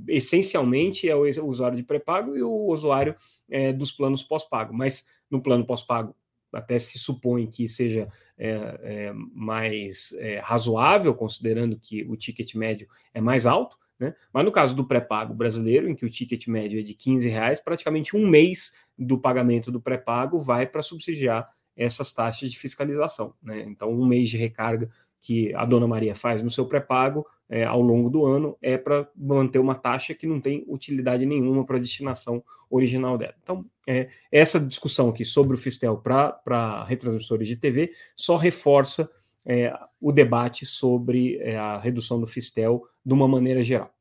Essencialmente 0.09 1.09
é 1.09 1.17
o 1.17 1.25
usuário 1.47 1.77
de 1.77 1.85
pré-pago 1.85 2.37
e 2.37 2.43
o 2.43 2.67
usuário 2.67 3.15
é, 3.49 3.73
dos 3.73 3.93
planos 3.93 4.23
pós-pago. 4.23 4.75
Mas 4.75 5.07
no 5.33 5.43
plano 5.43 5.67
pós-pago 5.67 6.15
até 6.53 6.79
se 6.79 6.99
supõe 6.99 7.47
que 7.47 7.67
seja 7.67 8.09
é, 8.39 8.79
é, 8.83 9.13
mais 9.35 10.13
é, 10.19 10.39
razoável, 10.39 11.15
considerando 11.15 11.79
que 11.79 12.05
o 12.05 12.15
ticket 12.15 12.55
médio 12.55 12.87
é 13.15 13.21
mais 13.21 13.47
alto, 13.47 13.79
né? 13.99 14.15
Mas 14.33 14.45
no 14.45 14.53
caso 14.53 14.75
do 14.75 14.87
pré-pago 14.87 15.33
brasileiro, 15.33 15.89
em 15.89 15.95
que 15.95 16.05
o 16.05 16.11
ticket 16.11 16.47
médio 16.49 16.81
é 16.81 16.83
de 16.83 16.93
15 16.93 17.29
reais, 17.29 17.61
praticamente 17.61 18.17
um 18.17 18.27
mês 18.27 18.73
do 18.99 19.19
pagamento 19.19 19.71
do 19.71 19.81
pré-pago 19.81 20.39
vai 20.39 20.67
para 20.67 20.83
subsidiar 20.83 21.49
essas 21.77 22.13
taxas 22.13 22.51
de 22.51 22.59
fiscalização. 22.59 23.35
Né? 23.43 23.63
Então, 23.63 23.91
um 23.91 24.05
mês 24.05 24.29
de 24.29 24.37
recarga 24.37 24.91
que 25.21 25.55
a 25.55 25.65
dona 25.65 25.87
Maria 25.87 26.15
faz 26.15 26.43
no 26.43 26.51
seu 26.51 26.67
pré-pago 26.67 27.25
é, 27.53 27.65
ao 27.65 27.83
longo 27.83 28.09
do 28.09 28.25
ano 28.25 28.57
é 28.63 28.79
para 28.79 29.07
manter 29.15 29.59
uma 29.59 29.75
taxa 29.75 30.15
que 30.15 30.27
não 30.27 30.41
tem 30.41 30.65
utilidade 30.67 31.27
nenhuma 31.27 31.67
para 31.67 31.77
a 31.77 31.81
destinação 31.81 32.43
original 32.71 33.19
dela. 33.19 33.35
Então, 33.43 33.63
é, 33.87 34.09
essa 34.31 34.59
discussão 34.59 35.11
aqui 35.11 35.23
sobre 35.23 35.55
o 35.55 35.59
Fistel 35.59 35.99
para 35.99 36.83
retransmissores 36.85 37.47
de 37.47 37.57
TV 37.57 37.93
só 38.17 38.39
reforça 38.39 39.11
é, 39.45 39.71
o 40.01 40.11
debate 40.11 40.65
sobre 40.65 41.37
é, 41.43 41.59
a 41.59 41.79
redução 41.79 42.19
do 42.19 42.27
Fistel 42.27 42.85
de 43.05 43.13
uma 43.13 43.29
maneira 43.29 43.63
geral. 43.63 43.93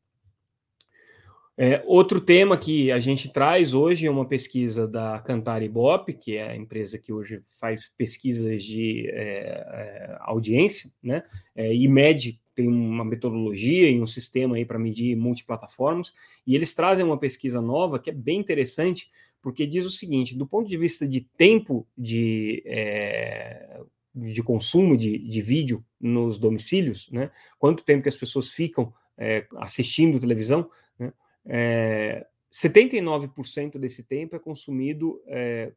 É, 1.64 1.84
outro 1.86 2.20
tema 2.20 2.58
que 2.58 2.92
a 2.92 3.00
gente 3.00 3.30
traz 3.30 3.76
hoje 3.76 4.08
é 4.08 4.10
uma 4.10 4.26
pesquisa 4.26 4.88
da 4.88 5.20
Cantar 5.20 5.62
Ibope, 5.62 6.14
que 6.14 6.36
é 6.36 6.50
a 6.50 6.56
empresa 6.56 6.98
que 6.98 7.14
hoje 7.14 7.44
faz 7.52 7.88
pesquisas 7.88 8.64
de 8.64 9.08
é, 9.10 9.20
é, 9.20 10.18
audiência, 10.22 10.90
né? 11.04 11.22
É, 11.56 11.72
e 11.72 11.88
mede, 11.88 12.41
tem 12.56 12.68
uma 12.68 13.06
metodologia 13.06 13.90
e 13.90 14.02
um 14.02 14.08
sistema 14.08 14.56
aí 14.56 14.66
para 14.66 14.80
medir 14.80 15.16
multiplataformas, 15.16 16.14
e 16.46 16.56
eles 16.56 16.74
trazem 16.74 17.06
uma 17.06 17.18
pesquisa 17.18 17.62
nova 17.62 18.00
que 18.00 18.10
é 18.10 18.14
bem 18.14 18.40
interessante, 18.40 19.10
porque 19.42 19.66
diz 19.66 19.86
o 19.86 19.90
seguinte: 19.90 20.38
do 20.38 20.46
ponto 20.46 20.70
de 20.70 20.78
vista 20.78 21.08
de 21.08 21.22
tempo 21.22 21.88
de, 21.98 22.62
é, 22.66 23.82
de 24.14 24.44
consumo 24.44 24.96
de, 24.96 25.18
de 25.18 25.42
vídeo 25.42 25.84
nos 26.00 26.38
domicílios, 26.38 27.10
né? 27.12 27.32
Quanto 27.58 27.84
tempo 27.84 28.04
que 28.04 28.10
as 28.10 28.18
pessoas 28.18 28.50
ficam 28.50 28.94
é, 29.18 29.46
assistindo 29.58 30.20
televisão, 30.20 30.70
né? 30.98 31.14
É, 31.46 32.28
79% 32.52 33.80
desse 33.80 34.04
tempo 34.04 34.36
é 34.36 34.40
consumido 34.40 35.22
é, 35.26 35.72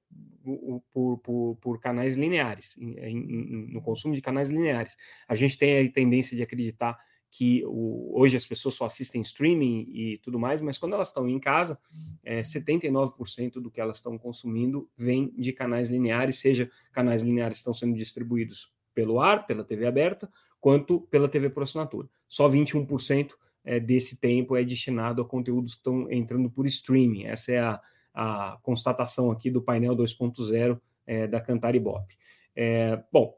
por, 0.93 1.19
por, 1.19 1.57
por, 1.61 1.81
canais 1.81 2.17
lineares, 2.17 2.77
em, 2.79 2.99
em, 2.99 3.73
no 3.73 3.81
consumo 3.81 4.15
de 4.15 4.21
canais 4.21 4.51
lineares. 4.51 4.97
A 5.29 5.35
gente 5.37 5.57
tem 5.57 5.87
a 5.87 5.93
tendência 5.93 6.37
de 6.37 6.43
acreditar 6.43 6.99
que 7.31 7.65
o, 7.67 8.13
hoje 8.19 8.37
as 8.37 8.47
pessoas 8.47 8.75
só 8.75 8.87
assistem 8.87 9.21
streaming 9.23 9.89
e 9.89 10.19
tudo 10.19 10.39
mais, 10.39 10.63
mas 10.63 10.77
quando 10.79 10.95
elas 10.95 11.09
estão 11.09 11.29
em 11.29 11.39
casa, 11.39 11.79
é, 12.25 12.41
79% 12.43 13.55
do 13.55 13.71
que 13.71 13.81
elas 13.81 13.99
estão 13.99 14.19
consumindo 14.19 14.89
vem 14.97 15.33
de 15.37 15.53
canais 15.53 15.91
lineares, 15.91 16.39
seja 16.39 16.71
canais 16.93 17.23
lineares 17.23 17.59
estão 17.59 17.75
sendo 17.75 17.97
distribuídos 17.97 18.73
pelo 18.95 19.21
ar, 19.21 19.47
pela 19.47 19.65
TV 19.65 19.87
aberta, 19.87 20.31
quanto 20.61 21.03
pela 21.03 21.29
TV 21.29 21.51
por 21.51 21.63
assinatura. 21.63 22.09
Só 22.29 22.49
21% 22.49 23.33
é, 23.65 23.81
desse 23.81 24.19
tempo 24.19 24.57
é 24.57 24.63
destinado 24.63 25.23
a 25.23 25.25
conteúdos 25.25 25.75
que 25.75 25.81
estão 25.81 26.11
entrando 26.11 26.51
por 26.51 26.67
streaming. 26.67 27.25
Essa 27.25 27.53
é 27.53 27.59
a, 27.59 27.81
a 28.13 28.59
constatação 28.63 29.31
aqui 29.31 29.51
do 29.51 29.63
painel 29.63 29.97
2.0 29.97 30.81
é, 31.07 31.27
da 31.27 31.41
Cantar 31.41 31.75
Ibope. 31.75 32.17
É, 32.55 33.03
bom, 33.13 33.37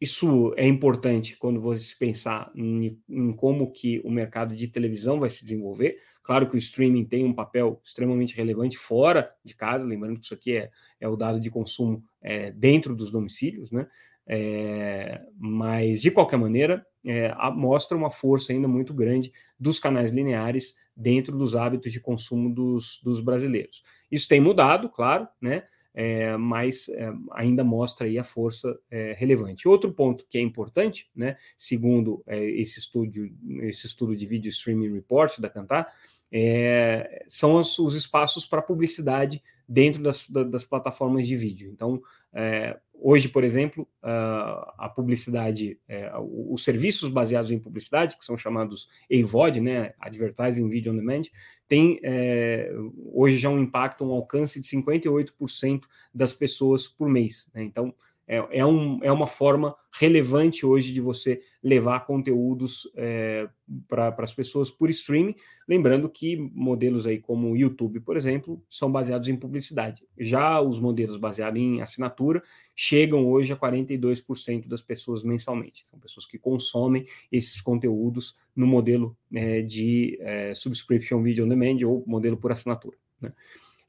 isso 0.00 0.52
é 0.56 0.66
importante 0.66 1.36
quando 1.36 1.60
você 1.60 1.94
pensar 1.98 2.50
em, 2.54 3.00
em, 3.08 3.32
como 3.32 3.70
que 3.70 4.00
o 4.04 4.10
mercado 4.10 4.54
de 4.54 4.68
televisão 4.68 5.18
vai 5.18 5.30
se 5.30 5.44
desenvolver. 5.44 5.96
Claro 6.22 6.48
que 6.48 6.56
o 6.56 6.58
streaming 6.58 7.04
tem 7.04 7.24
um 7.24 7.32
papel 7.32 7.80
extremamente 7.84 8.34
relevante 8.34 8.76
fora 8.76 9.32
de 9.44 9.54
casa, 9.54 9.86
lembrando 9.86 10.18
que 10.18 10.24
isso 10.24 10.34
aqui 10.34 10.56
é, 10.56 10.70
é 11.00 11.08
o 11.08 11.16
dado 11.16 11.40
de 11.40 11.50
consumo 11.50 12.02
é, 12.20 12.50
dentro 12.50 12.94
dos 12.94 13.10
domicílios, 13.10 13.70
né? 13.70 13.86
É, 14.26 15.20
mas, 15.36 16.00
de 16.00 16.10
qualquer 16.10 16.38
maneira, 16.38 16.84
é, 17.04 17.34
mostra 17.52 17.96
uma 17.96 18.10
força 18.10 18.52
ainda 18.52 18.66
muito 18.66 18.94
grande 18.94 19.32
dos 19.58 19.78
canais 19.78 20.10
lineares 20.10 20.76
dentro 20.96 21.36
dos 21.36 21.56
hábitos 21.56 21.92
de 21.92 22.00
consumo 22.00 22.52
dos, 22.52 23.00
dos 23.02 23.20
brasileiros. 23.20 23.82
Isso 24.10 24.28
tem 24.28 24.40
mudado, 24.40 24.88
claro, 24.88 25.28
né? 25.40 25.64
É, 25.96 26.36
mas 26.36 26.88
é, 26.88 27.12
ainda 27.30 27.62
mostra 27.62 28.06
aí 28.08 28.18
a 28.18 28.24
força 28.24 28.76
é, 28.90 29.12
relevante. 29.16 29.68
Outro 29.68 29.92
ponto 29.92 30.26
que 30.28 30.36
é 30.36 30.40
importante, 30.40 31.08
né, 31.14 31.36
segundo 31.56 32.20
é, 32.26 32.44
esse, 32.50 32.80
estudo, 32.80 33.30
esse 33.62 33.86
estudo 33.86 34.16
de 34.16 34.26
Video 34.26 34.48
Streaming 34.48 34.92
Report 34.92 35.38
da 35.38 35.48
Cantar, 35.48 35.86
é, 36.32 37.24
são 37.28 37.54
os, 37.54 37.78
os 37.78 37.94
espaços 37.94 38.44
para 38.44 38.60
publicidade 38.60 39.40
dentro 39.68 40.02
das, 40.02 40.28
das, 40.28 40.64
plataformas 40.64 41.28
de 41.28 41.36
vídeo. 41.36 41.70
Então, 41.70 42.02
é, 42.32 42.76
hoje, 43.00 43.28
por 43.28 43.44
exemplo, 43.44 43.86
a, 44.02 44.90
publicidade, 44.94 45.78
é, 45.88 46.12
os 46.18 46.62
serviços 46.64 47.10
baseados 47.10 47.50
em 47.50 47.58
publicidade, 47.58 48.16
que 48.16 48.24
são 48.24 48.36
chamados 48.36 48.88
AVOD, 49.12 49.60
né, 49.60 49.92
Advertising 50.00 50.68
Video 50.68 50.92
on 50.92 50.96
Demand, 50.96 51.22
tem 51.68 51.98
é, 52.02 52.70
hoje 53.12 53.38
já 53.38 53.48
um 53.48 53.58
impacto, 53.58 54.04
um 54.04 54.12
alcance 54.12 54.60
de 54.60 54.68
58% 54.68 55.82
das 56.14 56.32
pessoas 56.32 56.86
por 56.86 57.08
mês. 57.08 57.50
Né? 57.54 57.62
Então, 57.64 57.94
é, 58.26 58.60
é, 58.60 58.66
um, 58.66 58.98
é 59.02 59.12
uma 59.12 59.26
forma 59.26 59.74
relevante 59.92 60.64
hoje 60.64 60.92
de 60.92 61.00
você 61.00 61.40
levar 61.62 62.06
conteúdos 62.06 62.90
é, 62.96 63.48
para 63.86 64.14
as 64.18 64.34
pessoas 64.34 64.70
por 64.70 64.90
streaming, 64.90 65.34
lembrando 65.68 66.08
que 66.08 66.36
modelos 66.36 67.06
aí 67.06 67.18
como 67.18 67.50
o 67.50 67.56
YouTube, 67.56 68.00
por 68.00 68.16
exemplo, 68.16 68.62
são 68.68 68.90
baseados 68.90 69.28
em 69.28 69.36
publicidade. 69.36 70.02
Já 70.18 70.60
os 70.60 70.80
modelos 70.80 71.16
baseados 71.16 71.60
em 71.60 71.80
assinatura 71.80 72.42
chegam 72.74 73.26
hoje 73.26 73.52
a 73.52 73.56
42% 73.56 74.66
das 74.66 74.82
pessoas 74.82 75.22
mensalmente. 75.22 75.86
São 75.86 75.98
pessoas 75.98 76.26
que 76.26 76.38
consomem 76.38 77.06
esses 77.30 77.60
conteúdos 77.60 78.36
no 78.54 78.66
modelo 78.66 79.16
é, 79.32 79.62
de 79.62 80.18
é, 80.20 80.54
subscription 80.54 81.22
video 81.22 81.44
on 81.44 81.48
demand 81.48 81.86
ou 81.86 82.02
modelo 82.06 82.36
por 82.36 82.52
assinatura. 82.52 82.96
Né? 83.20 83.32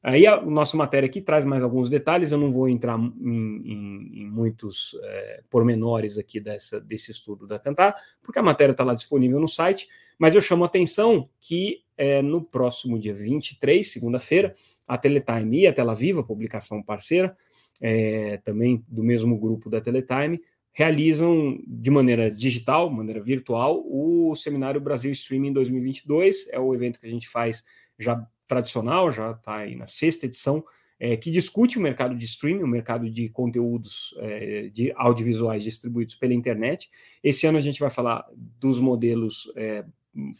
Aí 0.06 0.24
a 0.24 0.40
nossa 0.40 0.76
matéria 0.76 1.08
aqui 1.08 1.20
traz 1.20 1.44
mais 1.44 1.64
alguns 1.64 1.88
detalhes, 1.88 2.30
eu 2.30 2.38
não 2.38 2.52
vou 2.52 2.68
entrar 2.68 2.96
em, 2.96 3.10
em, 3.20 4.20
em 4.20 4.30
muitos 4.30 4.96
é, 5.02 5.42
pormenores 5.50 6.16
aqui 6.16 6.38
dessa, 6.38 6.80
desse 6.80 7.10
estudo 7.10 7.44
da 7.44 7.58
Cantar, 7.58 7.92
porque 8.22 8.38
a 8.38 8.42
matéria 8.42 8.70
está 8.70 8.84
lá 8.84 8.94
disponível 8.94 9.40
no 9.40 9.48
site, 9.48 9.88
mas 10.16 10.36
eu 10.36 10.40
chamo 10.40 10.62
a 10.62 10.68
atenção 10.68 11.28
que 11.40 11.82
é, 11.98 12.22
no 12.22 12.40
próximo 12.40 13.00
dia 13.00 13.12
23, 13.12 13.90
segunda-feira, 13.90 14.52
a 14.86 14.96
Teletime 14.96 15.62
e 15.62 15.66
a 15.66 15.72
Tela 15.72 15.92
Viva, 15.92 16.22
publicação 16.22 16.80
parceira, 16.80 17.36
é, 17.80 18.36
também 18.44 18.84
do 18.86 19.02
mesmo 19.02 19.36
grupo 19.36 19.68
da 19.68 19.80
Teletime, 19.80 20.40
realizam 20.70 21.58
de 21.66 21.90
maneira 21.90 22.30
digital, 22.30 22.88
maneira 22.88 23.20
virtual, 23.20 23.82
o 23.84 24.36
Seminário 24.36 24.80
Brasil 24.80 25.10
Streaming 25.10 25.52
2022. 25.52 26.46
É 26.52 26.60
o 26.60 26.72
evento 26.72 27.00
que 27.00 27.08
a 27.08 27.10
gente 27.10 27.28
faz 27.28 27.64
já 27.98 28.24
tradicional, 28.46 29.10
já 29.10 29.32
está 29.32 29.56
aí 29.56 29.74
na 29.74 29.86
sexta 29.86 30.26
edição, 30.26 30.64
é, 30.98 31.16
que 31.16 31.30
discute 31.30 31.78
o 31.78 31.82
mercado 31.82 32.14
de 32.14 32.24
streaming, 32.24 32.62
o 32.62 32.68
mercado 32.68 33.10
de 33.10 33.28
conteúdos 33.28 34.14
é, 34.18 34.70
de 34.72 34.92
audiovisuais 34.96 35.62
distribuídos 35.62 36.14
pela 36.14 36.32
internet. 36.32 36.90
Esse 37.22 37.46
ano 37.46 37.58
a 37.58 37.60
gente 37.60 37.80
vai 37.80 37.90
falar 37.90 38.26
dos 38.34 38.78
modelos 38.78 39.52
é, 39.56 39.84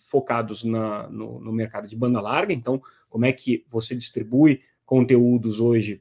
focados 0.08 0.64
na, 0.64 1.08
no, 1.08 1.38
no, 1.40 1.52
mercado 1.52 1.86
de 1.86 1.94
banda 1.94 2.20
larga, 2.20 2.52
então, 2.52 2.80
como 3.08 3.26
é 3.26 3.32
que 3.32 3.64
você 3.68 3.94
distribui 3.94 4.62
conteúdos 4.86 5.60
hoje 5.60 6.00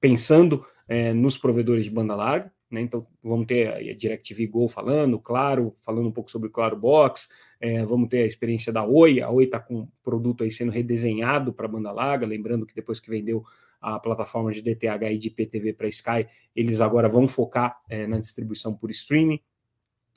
pensando 0.00 0.64
é, 0.88 1.12
nos 1.12 1.36
provedores 1.36 1.84
de 1.84 1.90
banda 1.90 2.14
larga. 2.14 2.52
Né? 2.72 2.80
Então, 2.80 3.06
vamos 3.22 3.46
ter 3.46 3.68
a 3.68 3.94
DirecTV 3.94 4.46
Go 4.46 4.66
falando, 4.66 5.18
claro, 5.18 5.76
falando 5.80 6.08
um 6.08 6.12
pouco 6.12 6.30
sobre 6.30 6.48
o 6.48 6.50
Claro 6.50 6.74
Box, 6.74 7.28
é, 7.60 7.84
vamos 7.84 8.08
ter 8.08 8.22
a 8.22 8.26
experiência 8.26 8.72
da 8.72 8.82
Oi, 8.82 9.20
a 9.20 9.28
Oi 9.28 9.44
está 9.44 9.60
com 9.60 9.80
um 9.80 9.88
produto 10.02 10.42
aí 10.42 10.50
sendo 10.50 10.72
redesenhado 10.72 11.52
para 11.52 11.68
banda 11.68 11.92
larga, 11.92 12.26
lembrando 12.26 12.64
que 12.64 12.74
depois 12.74 12.98
que 12.98 13.10
vendeu 13.10 13.44
a 13.80 13.98
plataforma 13.98 14.50
de 14.50 14.62
DTH 14.62 15.12
e 15.12 15.18
de 15.18 15.28
IPTV 15.28 15.74
para 15.74 15.88
Sky, 15.88 16.26
eles 16.56 16.80
agora 16.80 17.08
vão 17.08 17.26
focar 17.26 17.78
é, 17.90 18.06
na 18.06 18.18
distribuição 18.18 18.72
por 18.72 18.90
streaming. 18.90 19.38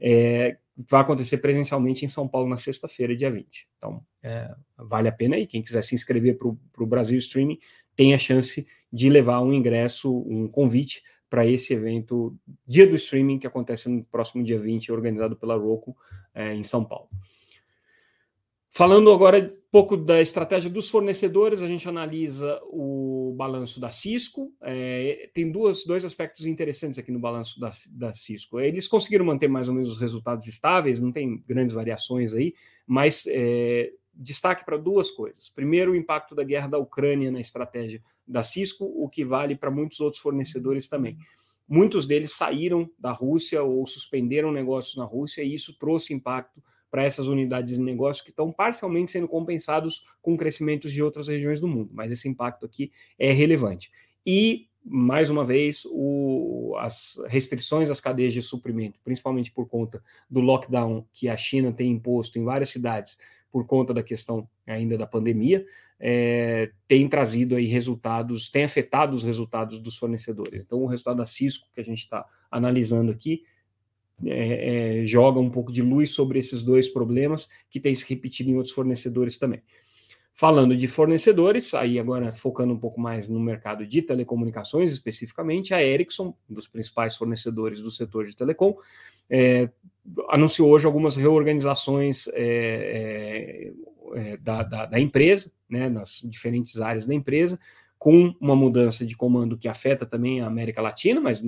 É, 0.00 0.56
vai 0.88 1.02
acontecer 1.02 1.38
presencialmente 1.38 2.06
em 2.06 2.08
São 2.08 2.26
Paulo 2.26 2.48
na 2.48 2.56
sexta-feira, 2.56 3.14
dia 3.14 3.30
20. 3.30 3.68
Então, 3.76 4.02
é, 4.22 4.50
vale 4.78 5.08
a 5.08 5.12
pena 5.12 5.36
aí. 5.36 5.46
Quem 5.46 5.62
quiser 5.62 5.82
se 5.84 5.94
inscrever 5.94 6.38
para 6.38 6.48
o 6.48 6.86
Brasil 6.86 7.18
Streaming 7.18 7.58
tem 7.96 8.14
a 8.14 8.18
chance 8.18 8.66
de 8.92 9.10
levar 9.10 9.40
um 9.40 9.52
ingresso, 9.52 10.16
um 10.26 10.48
convite 10.48 11.02
para 11.28 11.46
esse 11.46 11.74
evento 11.74 12.36
Dia 12.66 12.86
do 12.86 12.94
Streaming, 12.94 13.38
que 13.38 13.46
acontece 13.46 13.88
no 13.88 14.04
próximo 14.04 14.44
dia 14.44 14.58
20, 14.58 14.92
organizado 14.92 15.36
pela 15.36 15.56
Roku 15.56 15.96
é, 16.32 16.54
em 16.54 16.62
São 16.62 16.84
Paulo. 16.84 17.08
Falando 18.70 19.12
agora 19.12 19.38
um 19.38 19.70
pouco 19.70 19.96
da 19.96 20.20
estratégia 20.20 20.68
dos 20.68 20.90
fornecedores, 20.90 21.62
a 21.62 21.68
gente 21.68 21.88
analisa 21.88 22.60
o 22.64 23.32
balanço 23.36 23.80
da 23.80 23.90
Cisco. 23.90 24.52
É, 24.62 25.30
tem 25.32 25.50
duas, 25.50 25.84
dois 25.84 26.04
aspectos 26.04 26.44
interessantes 26.44 26.98
aqui 26.98 27.12
no 27.12 27.20
balanço 27.20 27.58
da, 27.58 27.72
da 27.88 28.12
Cisco. 28.12 28.60
Eles 28.60 28.88
conseguiram 28.88 29.24
manter 29.24 29.48
mais 29.48 29.68
ou 29.68 29.74
menos 29.74 29.90
os 29.90 30.00
resultados 30.00 30.46
estáveis, 30.46 31.00
não 31.00 31.12
tem 31.12 31.42
grandes 31.46 31.72
variações 31.72 32.34
aí, 32.34 32.54
mas 32.86 33.26
é, 33.28 33.92
destaque 34.16 34.64
para 34.64 34.76
duas 34.76 35.10
coisas. 35.10 35.48
Primeiro, 35.48 35.92
o 35.92 35.96
impacto 35.96 36.34
da 36.34 36.44
guerra 36.44 36.68
da 36.68 36.78
Ucrânia 36.78 37.30
na 37.30 37.40
estratégia 37.40 38.02
da 38.26 38.42
Cisco, 38.42 38.84
o 38.84 39.08
que 39.08 39.24
vale 39.24 39.56
para 39.56 39.70
muitos 39.70 40.00
outros 40.00 40.22
fornecedores 40.22 40.88
também. 40.88 41.18
Muitos 41.68 42.06
deles 42.06 42.36
saíram 42.36 42.90
da 42.98 43.10
Rússia 43.10 43.62
ou 43.62 43.86
suspenderam 43.86 44.52
negócios 44.52 44.96
na 44.96 45.04
Rússia, 45.04 45.42
e 45.42 45.54
isso 45.54 45.76
trouxe 45.78 46.12
impacto 46.12 46.62
para 46.90 47.02
essas 47.02 47.26
unidades 47.26 47.74
de 47.76 47.82
negócio 47.82 48.22
que 48.22 48.30
estão 48.30 48.52
parcialmente 48.52 49.10
sendo 49.10 49.26
compensados 49.26 50.04
com 50.22 50.36
crescimentos 50.36 50.92
de 50.92 51.02
outras 51.02 51.26
regiões 51.26 51.60
do 51.60 51.66
mundo, 51.66 51.90
mas 51.92 52.12
esse 52.12 52.28
impacto 52.28 52.64
aqui 52.64 52.92
é 53.18 53.32
relevante. 53.32 53.90
E, 54.24 54.68
mais 54.84 55.28
uma 55.28 55.44
vez, 55.44 55.82
o, 55.86 56.76
as 56.78 57.18
restrições 57.26 57.90
às 57.90 57.98
cadeias 57.98 58.32
de 58.32 58.40
suprimento, 58.40 59.00
principalmente 59.02 59.50
por 59.50 59.66
conta 59.66 60.00
do 60.30 60.40
lockdown 60.40 61.04
que 61.12 61.28
a 61.28 61.36
China 61.36 61.72
tem 61.72 61.90
imposto 61.90 62.38
em 62.38 62.44
várias 62.44 62.68
cidades 62.68 63.18
por 63.54 63.64
conta 63.68 63.94
da 63.94 64.02
questão 64.02 64.48
ainda 64.66 64.98
da 64.98 65.06
pandemia, 65.06 65.64
é, 66.00 66.72
tem 66.88 67.08
trazido 67.08 67.54
aí 67.54 67.66
resultados, 67.66 68.50
tem 68.50 68.64
afetado 68.64 69.16
os 69.16 69.22
resultados 69.22 69.78
dos 69.78 69.96
fornecedores. 69.96 70.64
Então, 70.64 70.82
o 70.82 70.86
resultado 70.86 71.18
da 71.18 71.24
Cisco 71.24 71.68
que 71.72 71.80
a 71.80 71.84
gente 71.84 72.00
está 72.00 72.26
analisando 72.50 73.12
aqui 73.12 73.44
é, 74.26 75.02
é, 75.02 75.06
joga 75.06 75.38
um 75.38 75.48
pouco 75.48 75.70
de 75.70 75.82
luz 75.82 76.10
sobre 76.10 76.40
esses 76.40 76.64
dois 76.64 76.88
problemas 76.88 77.48
que 77.70 77.78
têm 77.78 77.94
se 77.94 78.04
repetido 78.08 78.50
em 78.50 78.56
outros 78.56 78.74
fornecedores 78.74 79.38
também. 79.38 79.62
Falando 80.32 80.76
de 80.76 80.88
fornecedores, 80.88 81.74
aí 81.74 81.96
agora 81.96 82.32
focando 82.32 82.74
um 82.74 82.78
pouco 82.78 83.00
mais 83.00 83.28
no 83.28 83.38
mercado 83.38 83.86
de 83.86 84.02
telecomunicações, 84.02 84.90
especificamente, 84.92 85.72
a 85.72 85.80
Ericsson, 85.80 86.36
um 86.50 86.54
dos 86.54 86.66
principais 86.66 87.14
fornecedores 87.14 87.80
do 87.80 87.92
setor 87.92 88.26
de 88.26 88.34
telecom, 88.34 88.76
é, 89.28 89.68
anunciou 90.28 90.70
hoje 90.70 90.86
algumas 90.86 91.16
reorganizações 91.16 92.28
é, 92.28 93.72
é, 94.14 94.32
é 94.32 94.36
da, 94.36 94.62
da, 94.62 94.86
da, 94.86 95.00
empresa, 95.00 95.50
né, 95.68 95.88
nas 95.88 96.20
diferentes 96.24 96.80
áreas 96.80 97.06
da 97.06 97.14
empresa, 97.14 97.58
com 97.98 98.34
uma 98.38 98.54
mudança 98.54 99.06
de 99.06 99.16
comando 99.16 99.56
que 99.56 99.66
afeta 99.66 100.04
também 100.04 100.42
a 100.42 100.46
América 100.46 100.82
Latina, 100.82 101.22
mas 101.22 101.42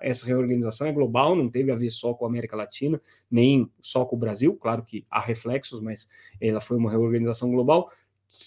essa 0.00 0.26
reorganização 0.26 0.88
é 0.88 0.92
global, 0.92 1.36
não 1.36 1.48
teve 1.48 1.70
a 1.70 1.76
ver 1.76 1.90
só 1.90 2.12
com 2.14 2.24
a 2.24 2.28
América 2.28 2.56
Latina, 2.56 3.00
nem 3.30 3.70
só 3.80 4.04
com 4.04 4.16
o 4.16 4.18
Brasil, 4.18 4.56
claro 4.56 4.82
que 4.82 5.06
há 5.08 5.20
reflexos, 5.20 5.80
mas 5.80 6.08
ela 6.40 6.60
foi 6.60 6.76
uma 6.76 6.90
reorganização 6.90 7.50
global, 7.52 7.92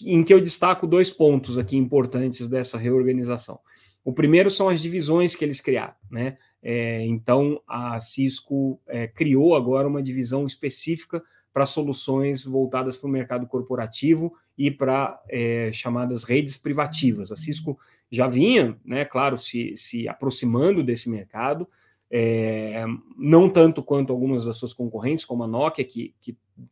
em 0.04 0.22
que 0.22 0.34
eu 0.34 0.42
destaco 0.42 0.86
dois 0.86 1.10
pontos 1.10 1.56
aqui 1.56 1.76
importantes 1.76 2.46
dessa 2.48 2.76
reorganização. 2.76 3.58
O 4.04 4.12
primeiro 4.12 4.50
são 4.50 4.68
as 4.68 4.80
divisões 4.80 5.34
que 5.34 5.44
eles 5.44 5.60
criaram, 5.60 5.94
né? 6.10 6.36
É, 6.62 7.04
então 7.06 7.60
a 7.66 7.98
Cisco 7.98 8.80
é, 8.86 9.08
criou 9.08 9.56
agora 9.56 9.88
uma 9.88 10.02
divisão 10.02 10.46
específica 10.46 11.22
para 11.52 11.66
soluções 11.66 12.44
voltadas 12.44 12.96
para 12.96 13.08
o 13.08 13.10
mercado 13.10 13.46
corporativo 13.46 14.32
e 14.56 14.70
para 14.70 15.20
é, 15.28 15.70
chamadas 15.72 16.24
redes 16.24 16.56
privativas. 16.56 17.32
A 17.32 17.36
Cisco 17.36 17.78
já 18.10 18.26
vinha, 18.26 18.78
né, 18.84 19.04
claro, 19.04 19.36
se, 19.36 19.74
se 19.76 20.06
aproximando 20.06 20.82
desse 20.82 21.10
mercado, 21.10 21.68
é, 22.10 22.84
não 23.16 23.48
tanto 23.48 23.82
quanto 23.82 24.12
algumas 24.12 24.44
das 24.44 24.56
suas 24.56 24.72
concorrentes, 24.72 25.24
como 25.24 25.42
a 25.44 25.48
Nokia, 25.48 25.84
que 25.84 26.14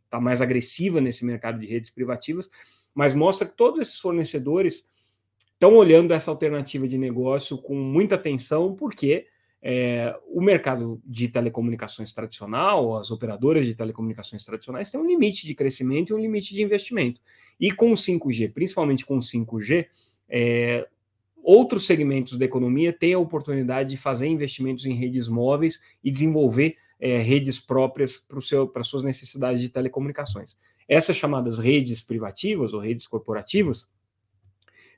está 0.05 0.21
mais 0.21 0.43
agressiva 0.43 1.01
nesse 1.01 1.25
mercado 1.25 1.59
de 1.59 1.67
redes 1.67 1.91
privativas, 1.91 2.51
mas 2.95 3.15
mostra 3.15 3.49
que 3.49 3.57
todos 3.57 3.81
esses 3.81 3.99
fornecedores 3.99 4.85
estão 5.53 5.75
olhando 5.77 6.13
essa 6.13 6.31
alternativa 6.31 6.87
de 6.87 6.99
negócio 6.99 7.59
com 7.59 7.75
muita 7.75 8.15
atenção, 8.15 8.75
porque 8.75 9.27
é, 9.63 10.17
o 10.27 10.41
mercado 10.41 11.01
de 11.05 11.29
telecomunicações 11.29 12.13
tradicional, 12.13 12.97
as 12.97 13.11
operadoras 13.11 13.67
de 13.67 13.75
telecomunicações 13.75 14.45
tradicionais, 14.45 14.91
têm 14.91 15.01
um 15.01 15.07
limite 15.07 15.47
de 15.47 15.55
crescimento 15.55 16.11
e 16.11 16.15
um 16.15 16.19
limite 16.19 16.55
de 16.55 16.63
investimento. 16.63 17.21
E 17.59 17.71
com 17.71 17.93
o 17.93 17.95
5G, 17.95 18.53
principalmente 18.53 19.05
com 19.05 19.19
o 19.19 19.21
5G, 19.21 19.87
é, 20.29 20.89
outros 21.43 21.85
segmentos 21.85 22.39
da 22.39 22.45
economia 22.45 22.93
têm 22.93 23.13
a 23.13 23.19
oportunidade 23.19 23.91
de 23.91 23.97
fazer 23.97 24.29
investimentos 24.29 24.87
em 24.87 24.95
redes 24.95 25.29
móveis 25.29 25.81
e 26.03 26.11
desenvolver 26.11 26.77
é, 26.99 27.19
redes 27.21 27.59
próprias 27.59 28.17
para 28.73 28.83
suas 28.83 29.03
necessidades 29.03 29.61
de 29.61 29.69
telecomunicações. 29.69 30.57
Essas 30.89 31.17
chamadas 31.17 31.59
redes 31.59 32.03
privativas 32.03 32.73
ou 32.73 32.81
redes 32.81 33.07
corporativas 33.07 33.87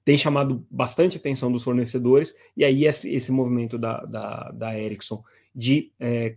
tem 0.04 0.18
chamado 0.18 0.66
bastante 0.70 1.16
atenção 1.16 1.50
dos 1.50 1.62
fornecedores, 1.62 2.34
e 2.56 2.64
aí 2.64 2.84
esse, 2.86 3.14
esse 3.14 3.30
movimento 3.30 3.78
da, 3.78 4.04
da, 4.04 4.50
da 4.50 4.78
Ericsson 4.78 5.22
de, 5.54 5.92
é, 6.00 6.36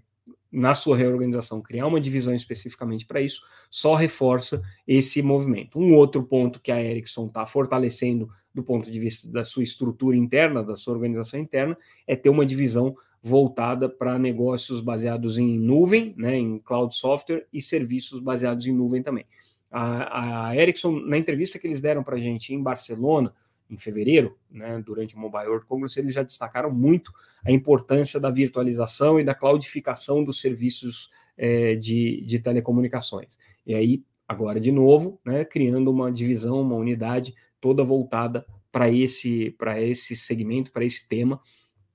na 0.52 0.74
sua 0.74 0.96
reorganização, 0.96 1.62
criar 1.62 1.88
uma 1.88 2.00
divisão 2.00 2.34
especificamente 2.34 3.06
para 3.06 3.22
isso, 3.22 3.42
só 3.70 3.96
reforça 3.96 4.62
esse 4.88 5.22
movimento. 5.22 5.80
Um 5.80 5.94
outro 5.96 6.24
ponto 6.24 6.62
que 6.62 6.72
a 6.72 6.82
Ericsson 6.82 7.28
está 7.28 7.46
fortalecendo 7.46 8.30
do 8.54 8.64
ponto 8.64 8.90
de 8.90 9.00
vista 9.00 9.30
da 9.30 9.44
sua 9.44 9.64
estrutura 9.64 10.16
interna, 10.16 10.64
da 10.64 10.76
sua 10.76 10.94
organização 10.94 11.38
interna, 11.38 11.78
é 12.08 12.16
ter 12.16 12.30
uma 12.30 12.46
divisão 12.46 12.96
voltada 13.22 13.90
para 13.90 14.18
negócios 14.18 14.80
baseados 14.80 15.38
em 15.38 15.60
nuvem, 15.60 16.14
né, 16.16 16.38
em 16.38 16.60
cloud 16.60 16.96
software 16.96 17.46
e 17.52 17.62
serviços 17.62 18.22
baseados 18.22 18.66
em 18.66 18.72
nuvem 18.72 19.04
também. 19.04 19.26
A, 19.70 20.50
a 20.50 20.56
Ericsson, 20.56 21.00
na 21.02 21.18
entrevista 21.18 21.60
que 21.60 21.68
eles 21.68 21.82
deram 21.82 22.04
para 22.04 22.16
a 22.16 22.20
gente 22.20 22.54
em 22.54 22.62
Barcelona, 22.62 23.34
em 23.70 23.78
fevereiro, 23.78 24.38
né, 24.50 24.82
durante 24.86 25.16
o 25.16 25.20
Mobile 25.20 25.48
World 25.48 25.66
Congress, 25.66 26.00
eles 26.00 26.14
já 26.14 26.24
destacaram 26.24 26.72
muito 26.72 27.12
a 27.44 27.52
importância 27.52 28.20
da 28.20 28.30
virtualização 28.30 29.20
e 29.20 29.24
da 29.24 29.34
cloudificação 29.34 30.24
dos 30.24 30.40
serviços 30.40 31.10
é, 31.38 31.76
de, 31.76 32.24
de 32.26 32.40
telecomunicações. 32.40 33.38
E 33.66 33.74
aí, 33.74 34.04
agora 34.28 34.60
de 34.60 34.72
novo, 34.72 35.20
né, 35.26 35.44
criando 35.44 35.90
uma 35.92 36.12
divisão, 36.12 36.62
uma 36.62 36.76
unidade 36.76 37.34
toda 37.60 37.84
voltada 37.84 38.46
para 38.72 38.92
esse, 38.92 39.56
esse 39.78 40.16
segmento, 40.16 40.72
para 40.72 40.86
esse 40.86 41.08
tema, 41.08 41.40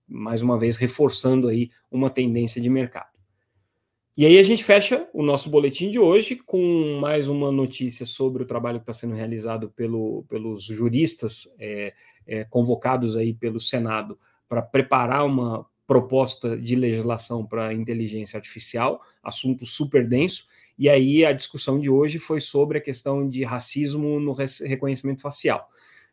mais 0.09 0.43
uma 0.43 0.59
vez 0.59 0.77
reforçando 0.77 1.47
aí 1.47 1.71
uma 1.91 2.11
tendência 2.11 2.61
de 2.61 2.69
mercado. 2.69 3.20
E 4.17 4.27
aí 4.27 4.39
a 4.39 4.43
gente 4.43 4.65
fecha 4.65 5.09
o 5.15 5.23
nosso 5.23 5.49
boletim 5.49 5.89
de 5.89 5.99
hoje 5.99 6.37
com 6.37 6.99
mais 7.01 7.29
uma 7.29 7.51
notícia 7.53 8.05
sobre 8.05 8.43
o 8.43 8.47
trabalho 8.47 8.79
que 8.79 8.83
está 8.83 8.93
sendo 8.93 9.15
realizado 9.15 9.71
pelo, 9.71 10.25
pelos 10.29 10.65
juristas 10.65 11.49
é, 11.59 11.95
é, 12.27 12.45
convocados 12.45 13.17
aí 13.17 13.33
pelo 13.33 13.61
Senado 13.61 14.19
para 14.49 14.61
preparar 14.61 15.25
uma 15.25 15.65
proposta 15.87 16.57
de 16.57 16.75
legislação 16.75 17.47
para 17.47 17.73
inteligência 17.73 18.37
artificial, 18.37 19.01
assunto 19.23 19.65
super 19.65 20.07
denso. 20.07 20.47
E 20.77 20.89
aí 20.89 21.25
a 21.25 21.33
discussão 21.33 21.81
de 21.81 21.89
hoje 21.89 22.19
foi 22.19 22.41
sobre 22.41 22.79
a 22.79 22.81
questão 22.81 23.29
de 23.29 23.45
racismo 23.45 24.19
no 24.19 24.33
reconhecimento 24.33 25.23
facial. 25.23 25.69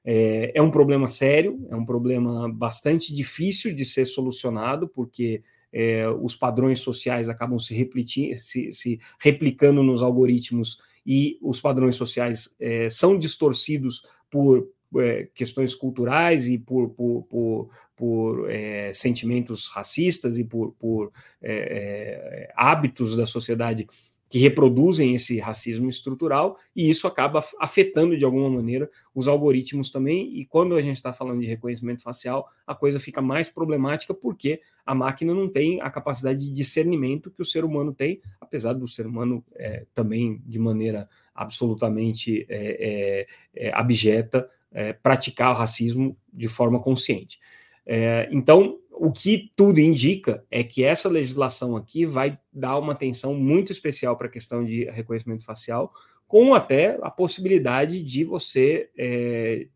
É, 0.05 0.51
é 0.55 0.61
um 0.61 0.71
problema 0.71 1.07
sério, 1.07 1.67
é 1.69 1.75
um 1.75 1.85
problema 1.85 2.47
bastante 2.51 3.13
difícil 3.13 3.73
de 3.73 3.83
ser 3.83 4.05
solucionado, 4.05 4.87
porque 4.87 5.43
é, 5.71 6.07
os 6.09 6.35
padrões 6.35 6.79
sociais 6.79 7.29
acabam 7.29 7.59
se, 7.59 7.89
se, 8.37 8.71
se, 8.71 8.99
replicando 9.19 9.83
nos 9.83 10.01
algoritmos 10.01 10.79
e 11.05 11.37
os 11.41 11.59
padrões 11.59 11.95
sociais 11.95 12.55
é, 12.59 12.89
são 12.89 13.17
distorcidos 13.17 14.05
por 14.29 14.67
é, 14.97 15.27
questões 15.33 15.75
culturais 15.75 16.47
e 16.47 16.57
por, 16.57 16.89
por, 16.89 17.23
por, 17.23 17.69
por 17.95 18.51
é, 18.51 18.91
sentimentos 18.93 19.67
racistas 19.67 20.37
e 20.37 20.43
por, 20.43 21.11
é, 21.41 21.51
é, 21.51 22.53
hábitos 22.55 23.15
da 23.15 23.25
sociedade 23.25 23.87
que 24.29 24.39
reproduzem 24.39 25.13
esse 25.13 25.39
racismo 25.39 25.89
estrutural, 25.89 26.57
e 26.75 26.89
isso 26.89 27.07
acaba 27.07 27.43
afetando 27.59 28.17
de 28.17 28.25
alguma 28.25 28.49
maneira 28.49 28.89
os 29.15 29.27
algoritmos 29.27 29.89
também. 29.89 30.37
E 30.37 30.45
quando 30.45 30.75
a 30.75 30.81
gente 30.81 30.95
está 30.95 31.13
falando 31.13 31.39
de 31.39 31.47
reconhecimento 31.47 32.01
facial, 32.01 32.49
a 32.65 32.75
coisa 32.75 32.99
fica 32.99 33.21
mais 33.21 33.49
problemática 33.49 34.13
porque 34.13 34.59
a 34.85 34.93
máquina 34.93 35.33
não 35.33 35.47
tem 35.47 35.81
a 35.81 35.89
capacidade 35.89 36.43
de 36.43 36.51
discernimento 36.51 37.31
que 37.31 37.41
o 37.41 37.45
ser 37.45 37.63
humano 37.63 37.93
tem, 37.93 38.21
apesar 38.39 38.73
do 38.73 38.87
ser 38.87 39.07
humano 39.07 39.43
é, 39.55 39.85
também, 39.93 40.41
de 40.45 40.59
maneira 40.59 41.07
absolutamente 41.33 42.45
é, 42.49 43.25
é, 43.55 43.67
é 43.67 43.73
abjeta, 43.73 44.49
é, 44.71 44.91
praticar 44.91 45.51
o 45.51 45.57
racismo 45.57 46.17
de 46.33 46.47
forma 46.47 46.79
consciente. 46.79 47.39
É, 47.85 48.27
então, 48.31 48.77
o 49.07 49.11
que 49.11 49.53
tudo 49.55 49.79
indica 49.79 50.43
é 50.51 50.61
que 50.65 50.83
essa 50.83 51.07
legislação 51.07 51.77
aqui 51.77 52.05
vai 52.05 52.37
dar 52.51 52.77
uma 52.77 52.91
atenção 52.91 53.33
muito 53.33 53.71
especial 53.71 54.17
para 54.17 54.27
a 54.27 54.29
questão 54.29 54.65
de 54.65 54.83
reconhecimento 54.83 55.45
facial, 55.45 55.93
com 56.27 56.53
até 56.53 56.99
a 57.01 57.09
possibilidade 57.09 58.03
de 58.03 58.25
você 58.25 58.89
é, 58.97 59.67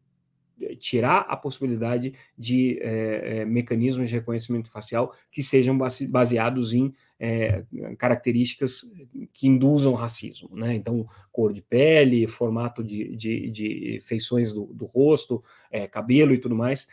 tirar 0.77 1.19
a 1.29 1.37
possibilidade 1.37 2.13
de 2.37 2.77
é, 2.81 3.21
é, 3.23 3.45
mecanismos 3.45 4.09
de 4.09 4.15
reconhecimento 4.15 4.69
facial 4.69 5.15
que 5.31 5.41
sejam 5.41 5.79
baseados 6.09 6.73
em 6.73 6.93
é, 7.17 7.63
características 7.97 8.83
que 9.31 9.47
induzam 9.47 9.93
racismo, 9.93 10.49
né? 10.53 10.75
Então, 10.75 11.07
cor 11.31 11.53
de 11.53 11.61
pele, 11.61 12.27
formato 12.27 12.83
de, 12.83 13.15
de, 13.15 13.49
de 13.49 13.99
feições 14.01 14.51
do, 14.51 14.65
do 14.73 14.83
rosto, 14.83 15.41
é, 15.71 15.87
cabelo 15.87 16.33
e 16.33 16.37
tudo 16.37 16.53
mais, 16.53 16.89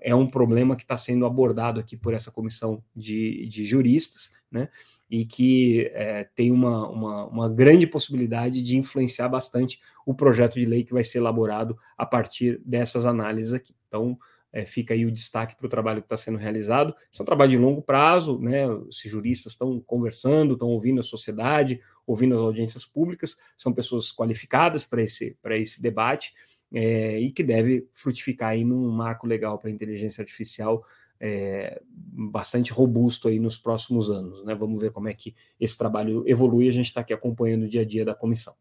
é, 0.00 0.14
um 0.14 0.26
problema 0.26 0.76
que 0.76 0.82
está 0.82 0.96
sendo 0.96 1.26
abordado 1.26 1.78
aqui 1.78 1.96
por 1.96 2.14
essa 2.14 2.30
comissão 2.30 2.82
de, 2.94 3.46
de 3.46 3.66
juristas, 3.66 4.32
né? 4.50 4.68
E 5.10 5.24
que 5.24 5.90
é, 5.92 6.24
tem 6.34 6.50
uma, 6.50 6.88
uma, 6.88 7.26
uma, 7.26 7.48
grande 7.48 7.86
possibilidade 7.86 8.62
de 8.62 8.76
influenciar 8.76 9.28
bastante 9.28 9.80
o 10.06 10.14
projeto 10.14 10.54
de 10.54 10.64
lei 10.64 10.84
que 10.84 10.92
vai 10.92 11.04
ser 11.04 11.18
elaborado 11.18 11.78
a 11.96 12.06
partir 12.06 12.60
dessas 12.64 13.04
análises 13.04 13.52
aqui. 13.52 13.74
Então, 13.86 14.18
é, 14.50 14.64
fica 14.64 14.94
aí 14.94 15.04
o 15.04 15.12
destaque 15.12 15.54
para 15.54 15.66
o 15.66 15.70
trabalho 15.70 16.00
que 16.00 16.06
está 16.06 16.16
sendo 16.16 16.38
realizado. 16.38 16.94
Isso 17.12 17.20
é 17.20 17.22
um 17.22 17.26
trabalho 17.26 17.50
de 17.50 17.58
longo 17.58 17.82
prazo, 17.82 18.38
né? 18.38 18.66
Os 18.66 18.98
juristas 19.04 19.52
estão 19.52 19.78
conversando, 19.80 20.54
estão 20.54 20.68
ouvindo 20.68 21.00
a 21.00 21.04
sociedade, 21.04 21.80
ouvindo 22.06 22.34
as 22.34 22.40
audiências 22.40 22.86
públicas, 22.86 23.36
são 23.56 23.72
pessoas 23.72 24.10
qualificadas 24.10 24.82
para 24.84 25.02
esse, 25.02 25.36
esse 25.50 25.82
debate 25.82 26.32
é, 26.72 27.18
e 27.18 27.32
que 27.32 27.42
deve 27.42 27.88
frutificar 27.94 28.50
aí 28.50 28.64
num 28.64 28.90
marco 28.90 29.26
legal 29.26 29.58
para 29.58 29.70
a 29.70 29.72
inteligência 29.72 30.20
artificial 30.22 30.84
é, 31.20 31.80
bastante 31.90 32.72
robusto 32.72 33.28
aí 33.28 33.38
nos 33.38 33.56
próximos 33.56 34.10
anos. 34.10 34.44
Né? 34.44 34.54
Vamos 34.54 34.80
ver 34.80 34.92
como 34.92 35.08
é 35.08 35.14
que 35.14 35.34
esse 35.58 35.76
trabalho 35.76 36.22
evolui. 36.26 36.68
A 36.68 36.72
gente 36.72 36.86
está 36.86 37.00
aqui 37.00 37.12
acompanhando 37.12 37.64
o 37.64 37.68
dia 37.68 37.82
a 37.82 37.84
dia 37.84 38.04
da 38.04 38.14
comissão. 38.14 38.54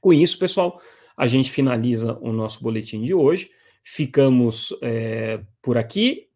Com 0.00 0.12
isso, 0.12 0.38
pessoal, 0.38 0.80
a 1.16 1.26
gente 1.26 1.50
finaliza 1.50 2.16
o 2.20 2.32
nosso 2.32 2.62
boletim 2.62 3.02
de 3.02 3.12
hoje. 3.12 3.50
Ficamos 3.82 4.76
é, 4.82 5.42
por 5.60 5.76
aqui. 5.76 6.27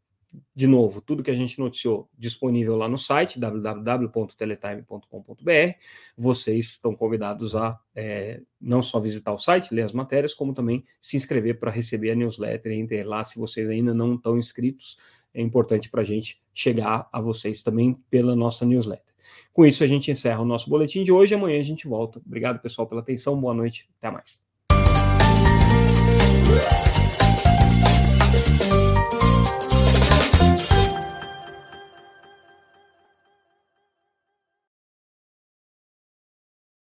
De 0.54 0.66
novo, 0.66 1.00
tudo 1.00 1.22
que 1.22 1.30
a 1.30 1.34
gente 1.34 1.58
noticiou 1.58 2.08
disponível 2.18 2.76
lá 2.76 2.88
no 2.88 2.96
site 2.96 3.38
www.teletime.com.br. 3.38 5.76
Vocês 6.16 6.70
estão 6.70 6.94
convidados 6.94 7.54
a 7.54 7.78
é, 7.94 8.40
não 8.60 8.82
só 8.82 8.98
visitar 8.98 9.32
o 9.32 9.38
site, 9.38 9.74
ler 9.74 9.82
as 9.82 9.92
matérias, 9.92 10.34
como 10.34 10.54
também 10.54 10.84
se 11.00 11.16
inscrever 11.16 11.58
para 11.58 11.70
receber 11.70 12.10
a 12.10 12.14
newsletter. 12.14 12.72
Entre 12.72 13.02
lá, 13.02 13.22
se 13.24 13.38
vocês 13.38 13.68
ainda 13.68 13.92
não 13.92 14.14
estão 14.14 14.38
inscritos, 14.38 14.96
é 15.34 15.42
importante 15.42 15.90
para 15.90 16.02
a 16.02 16.04
gente 16.04 16.40
chegar 16.54 17.08
a 17.12 17.20
vocês 17.20 17.62
também 17.62 17.94
pela 18.10 18.36
nossa 18.36 18.64
newsletter. 18.64 19.12
Com 19.52 19.66
isso, 19.66 19.84
a 19.84 19.86
gente 19.86 20.10
encerra 20.10 20.40
o 20.40 20.46
nosso 20.46 20.68
boletim 20.68 21.02
de 21.02 21.12
hoje. 21.12 21.34
Amanhã 21.34 21.60
a 21.60 21.64
gente 21.64 21.86
volta. 21.86 22.20
Obrigado, 22.24 22.60
pessoal, 22.60 22.86
pela 22.86 23.00
atenção. 23.00 23.38
Boa 23.38 23.54
noite. 23.54 23.88
Até 23.98 24.10
mais. 24.10 24.40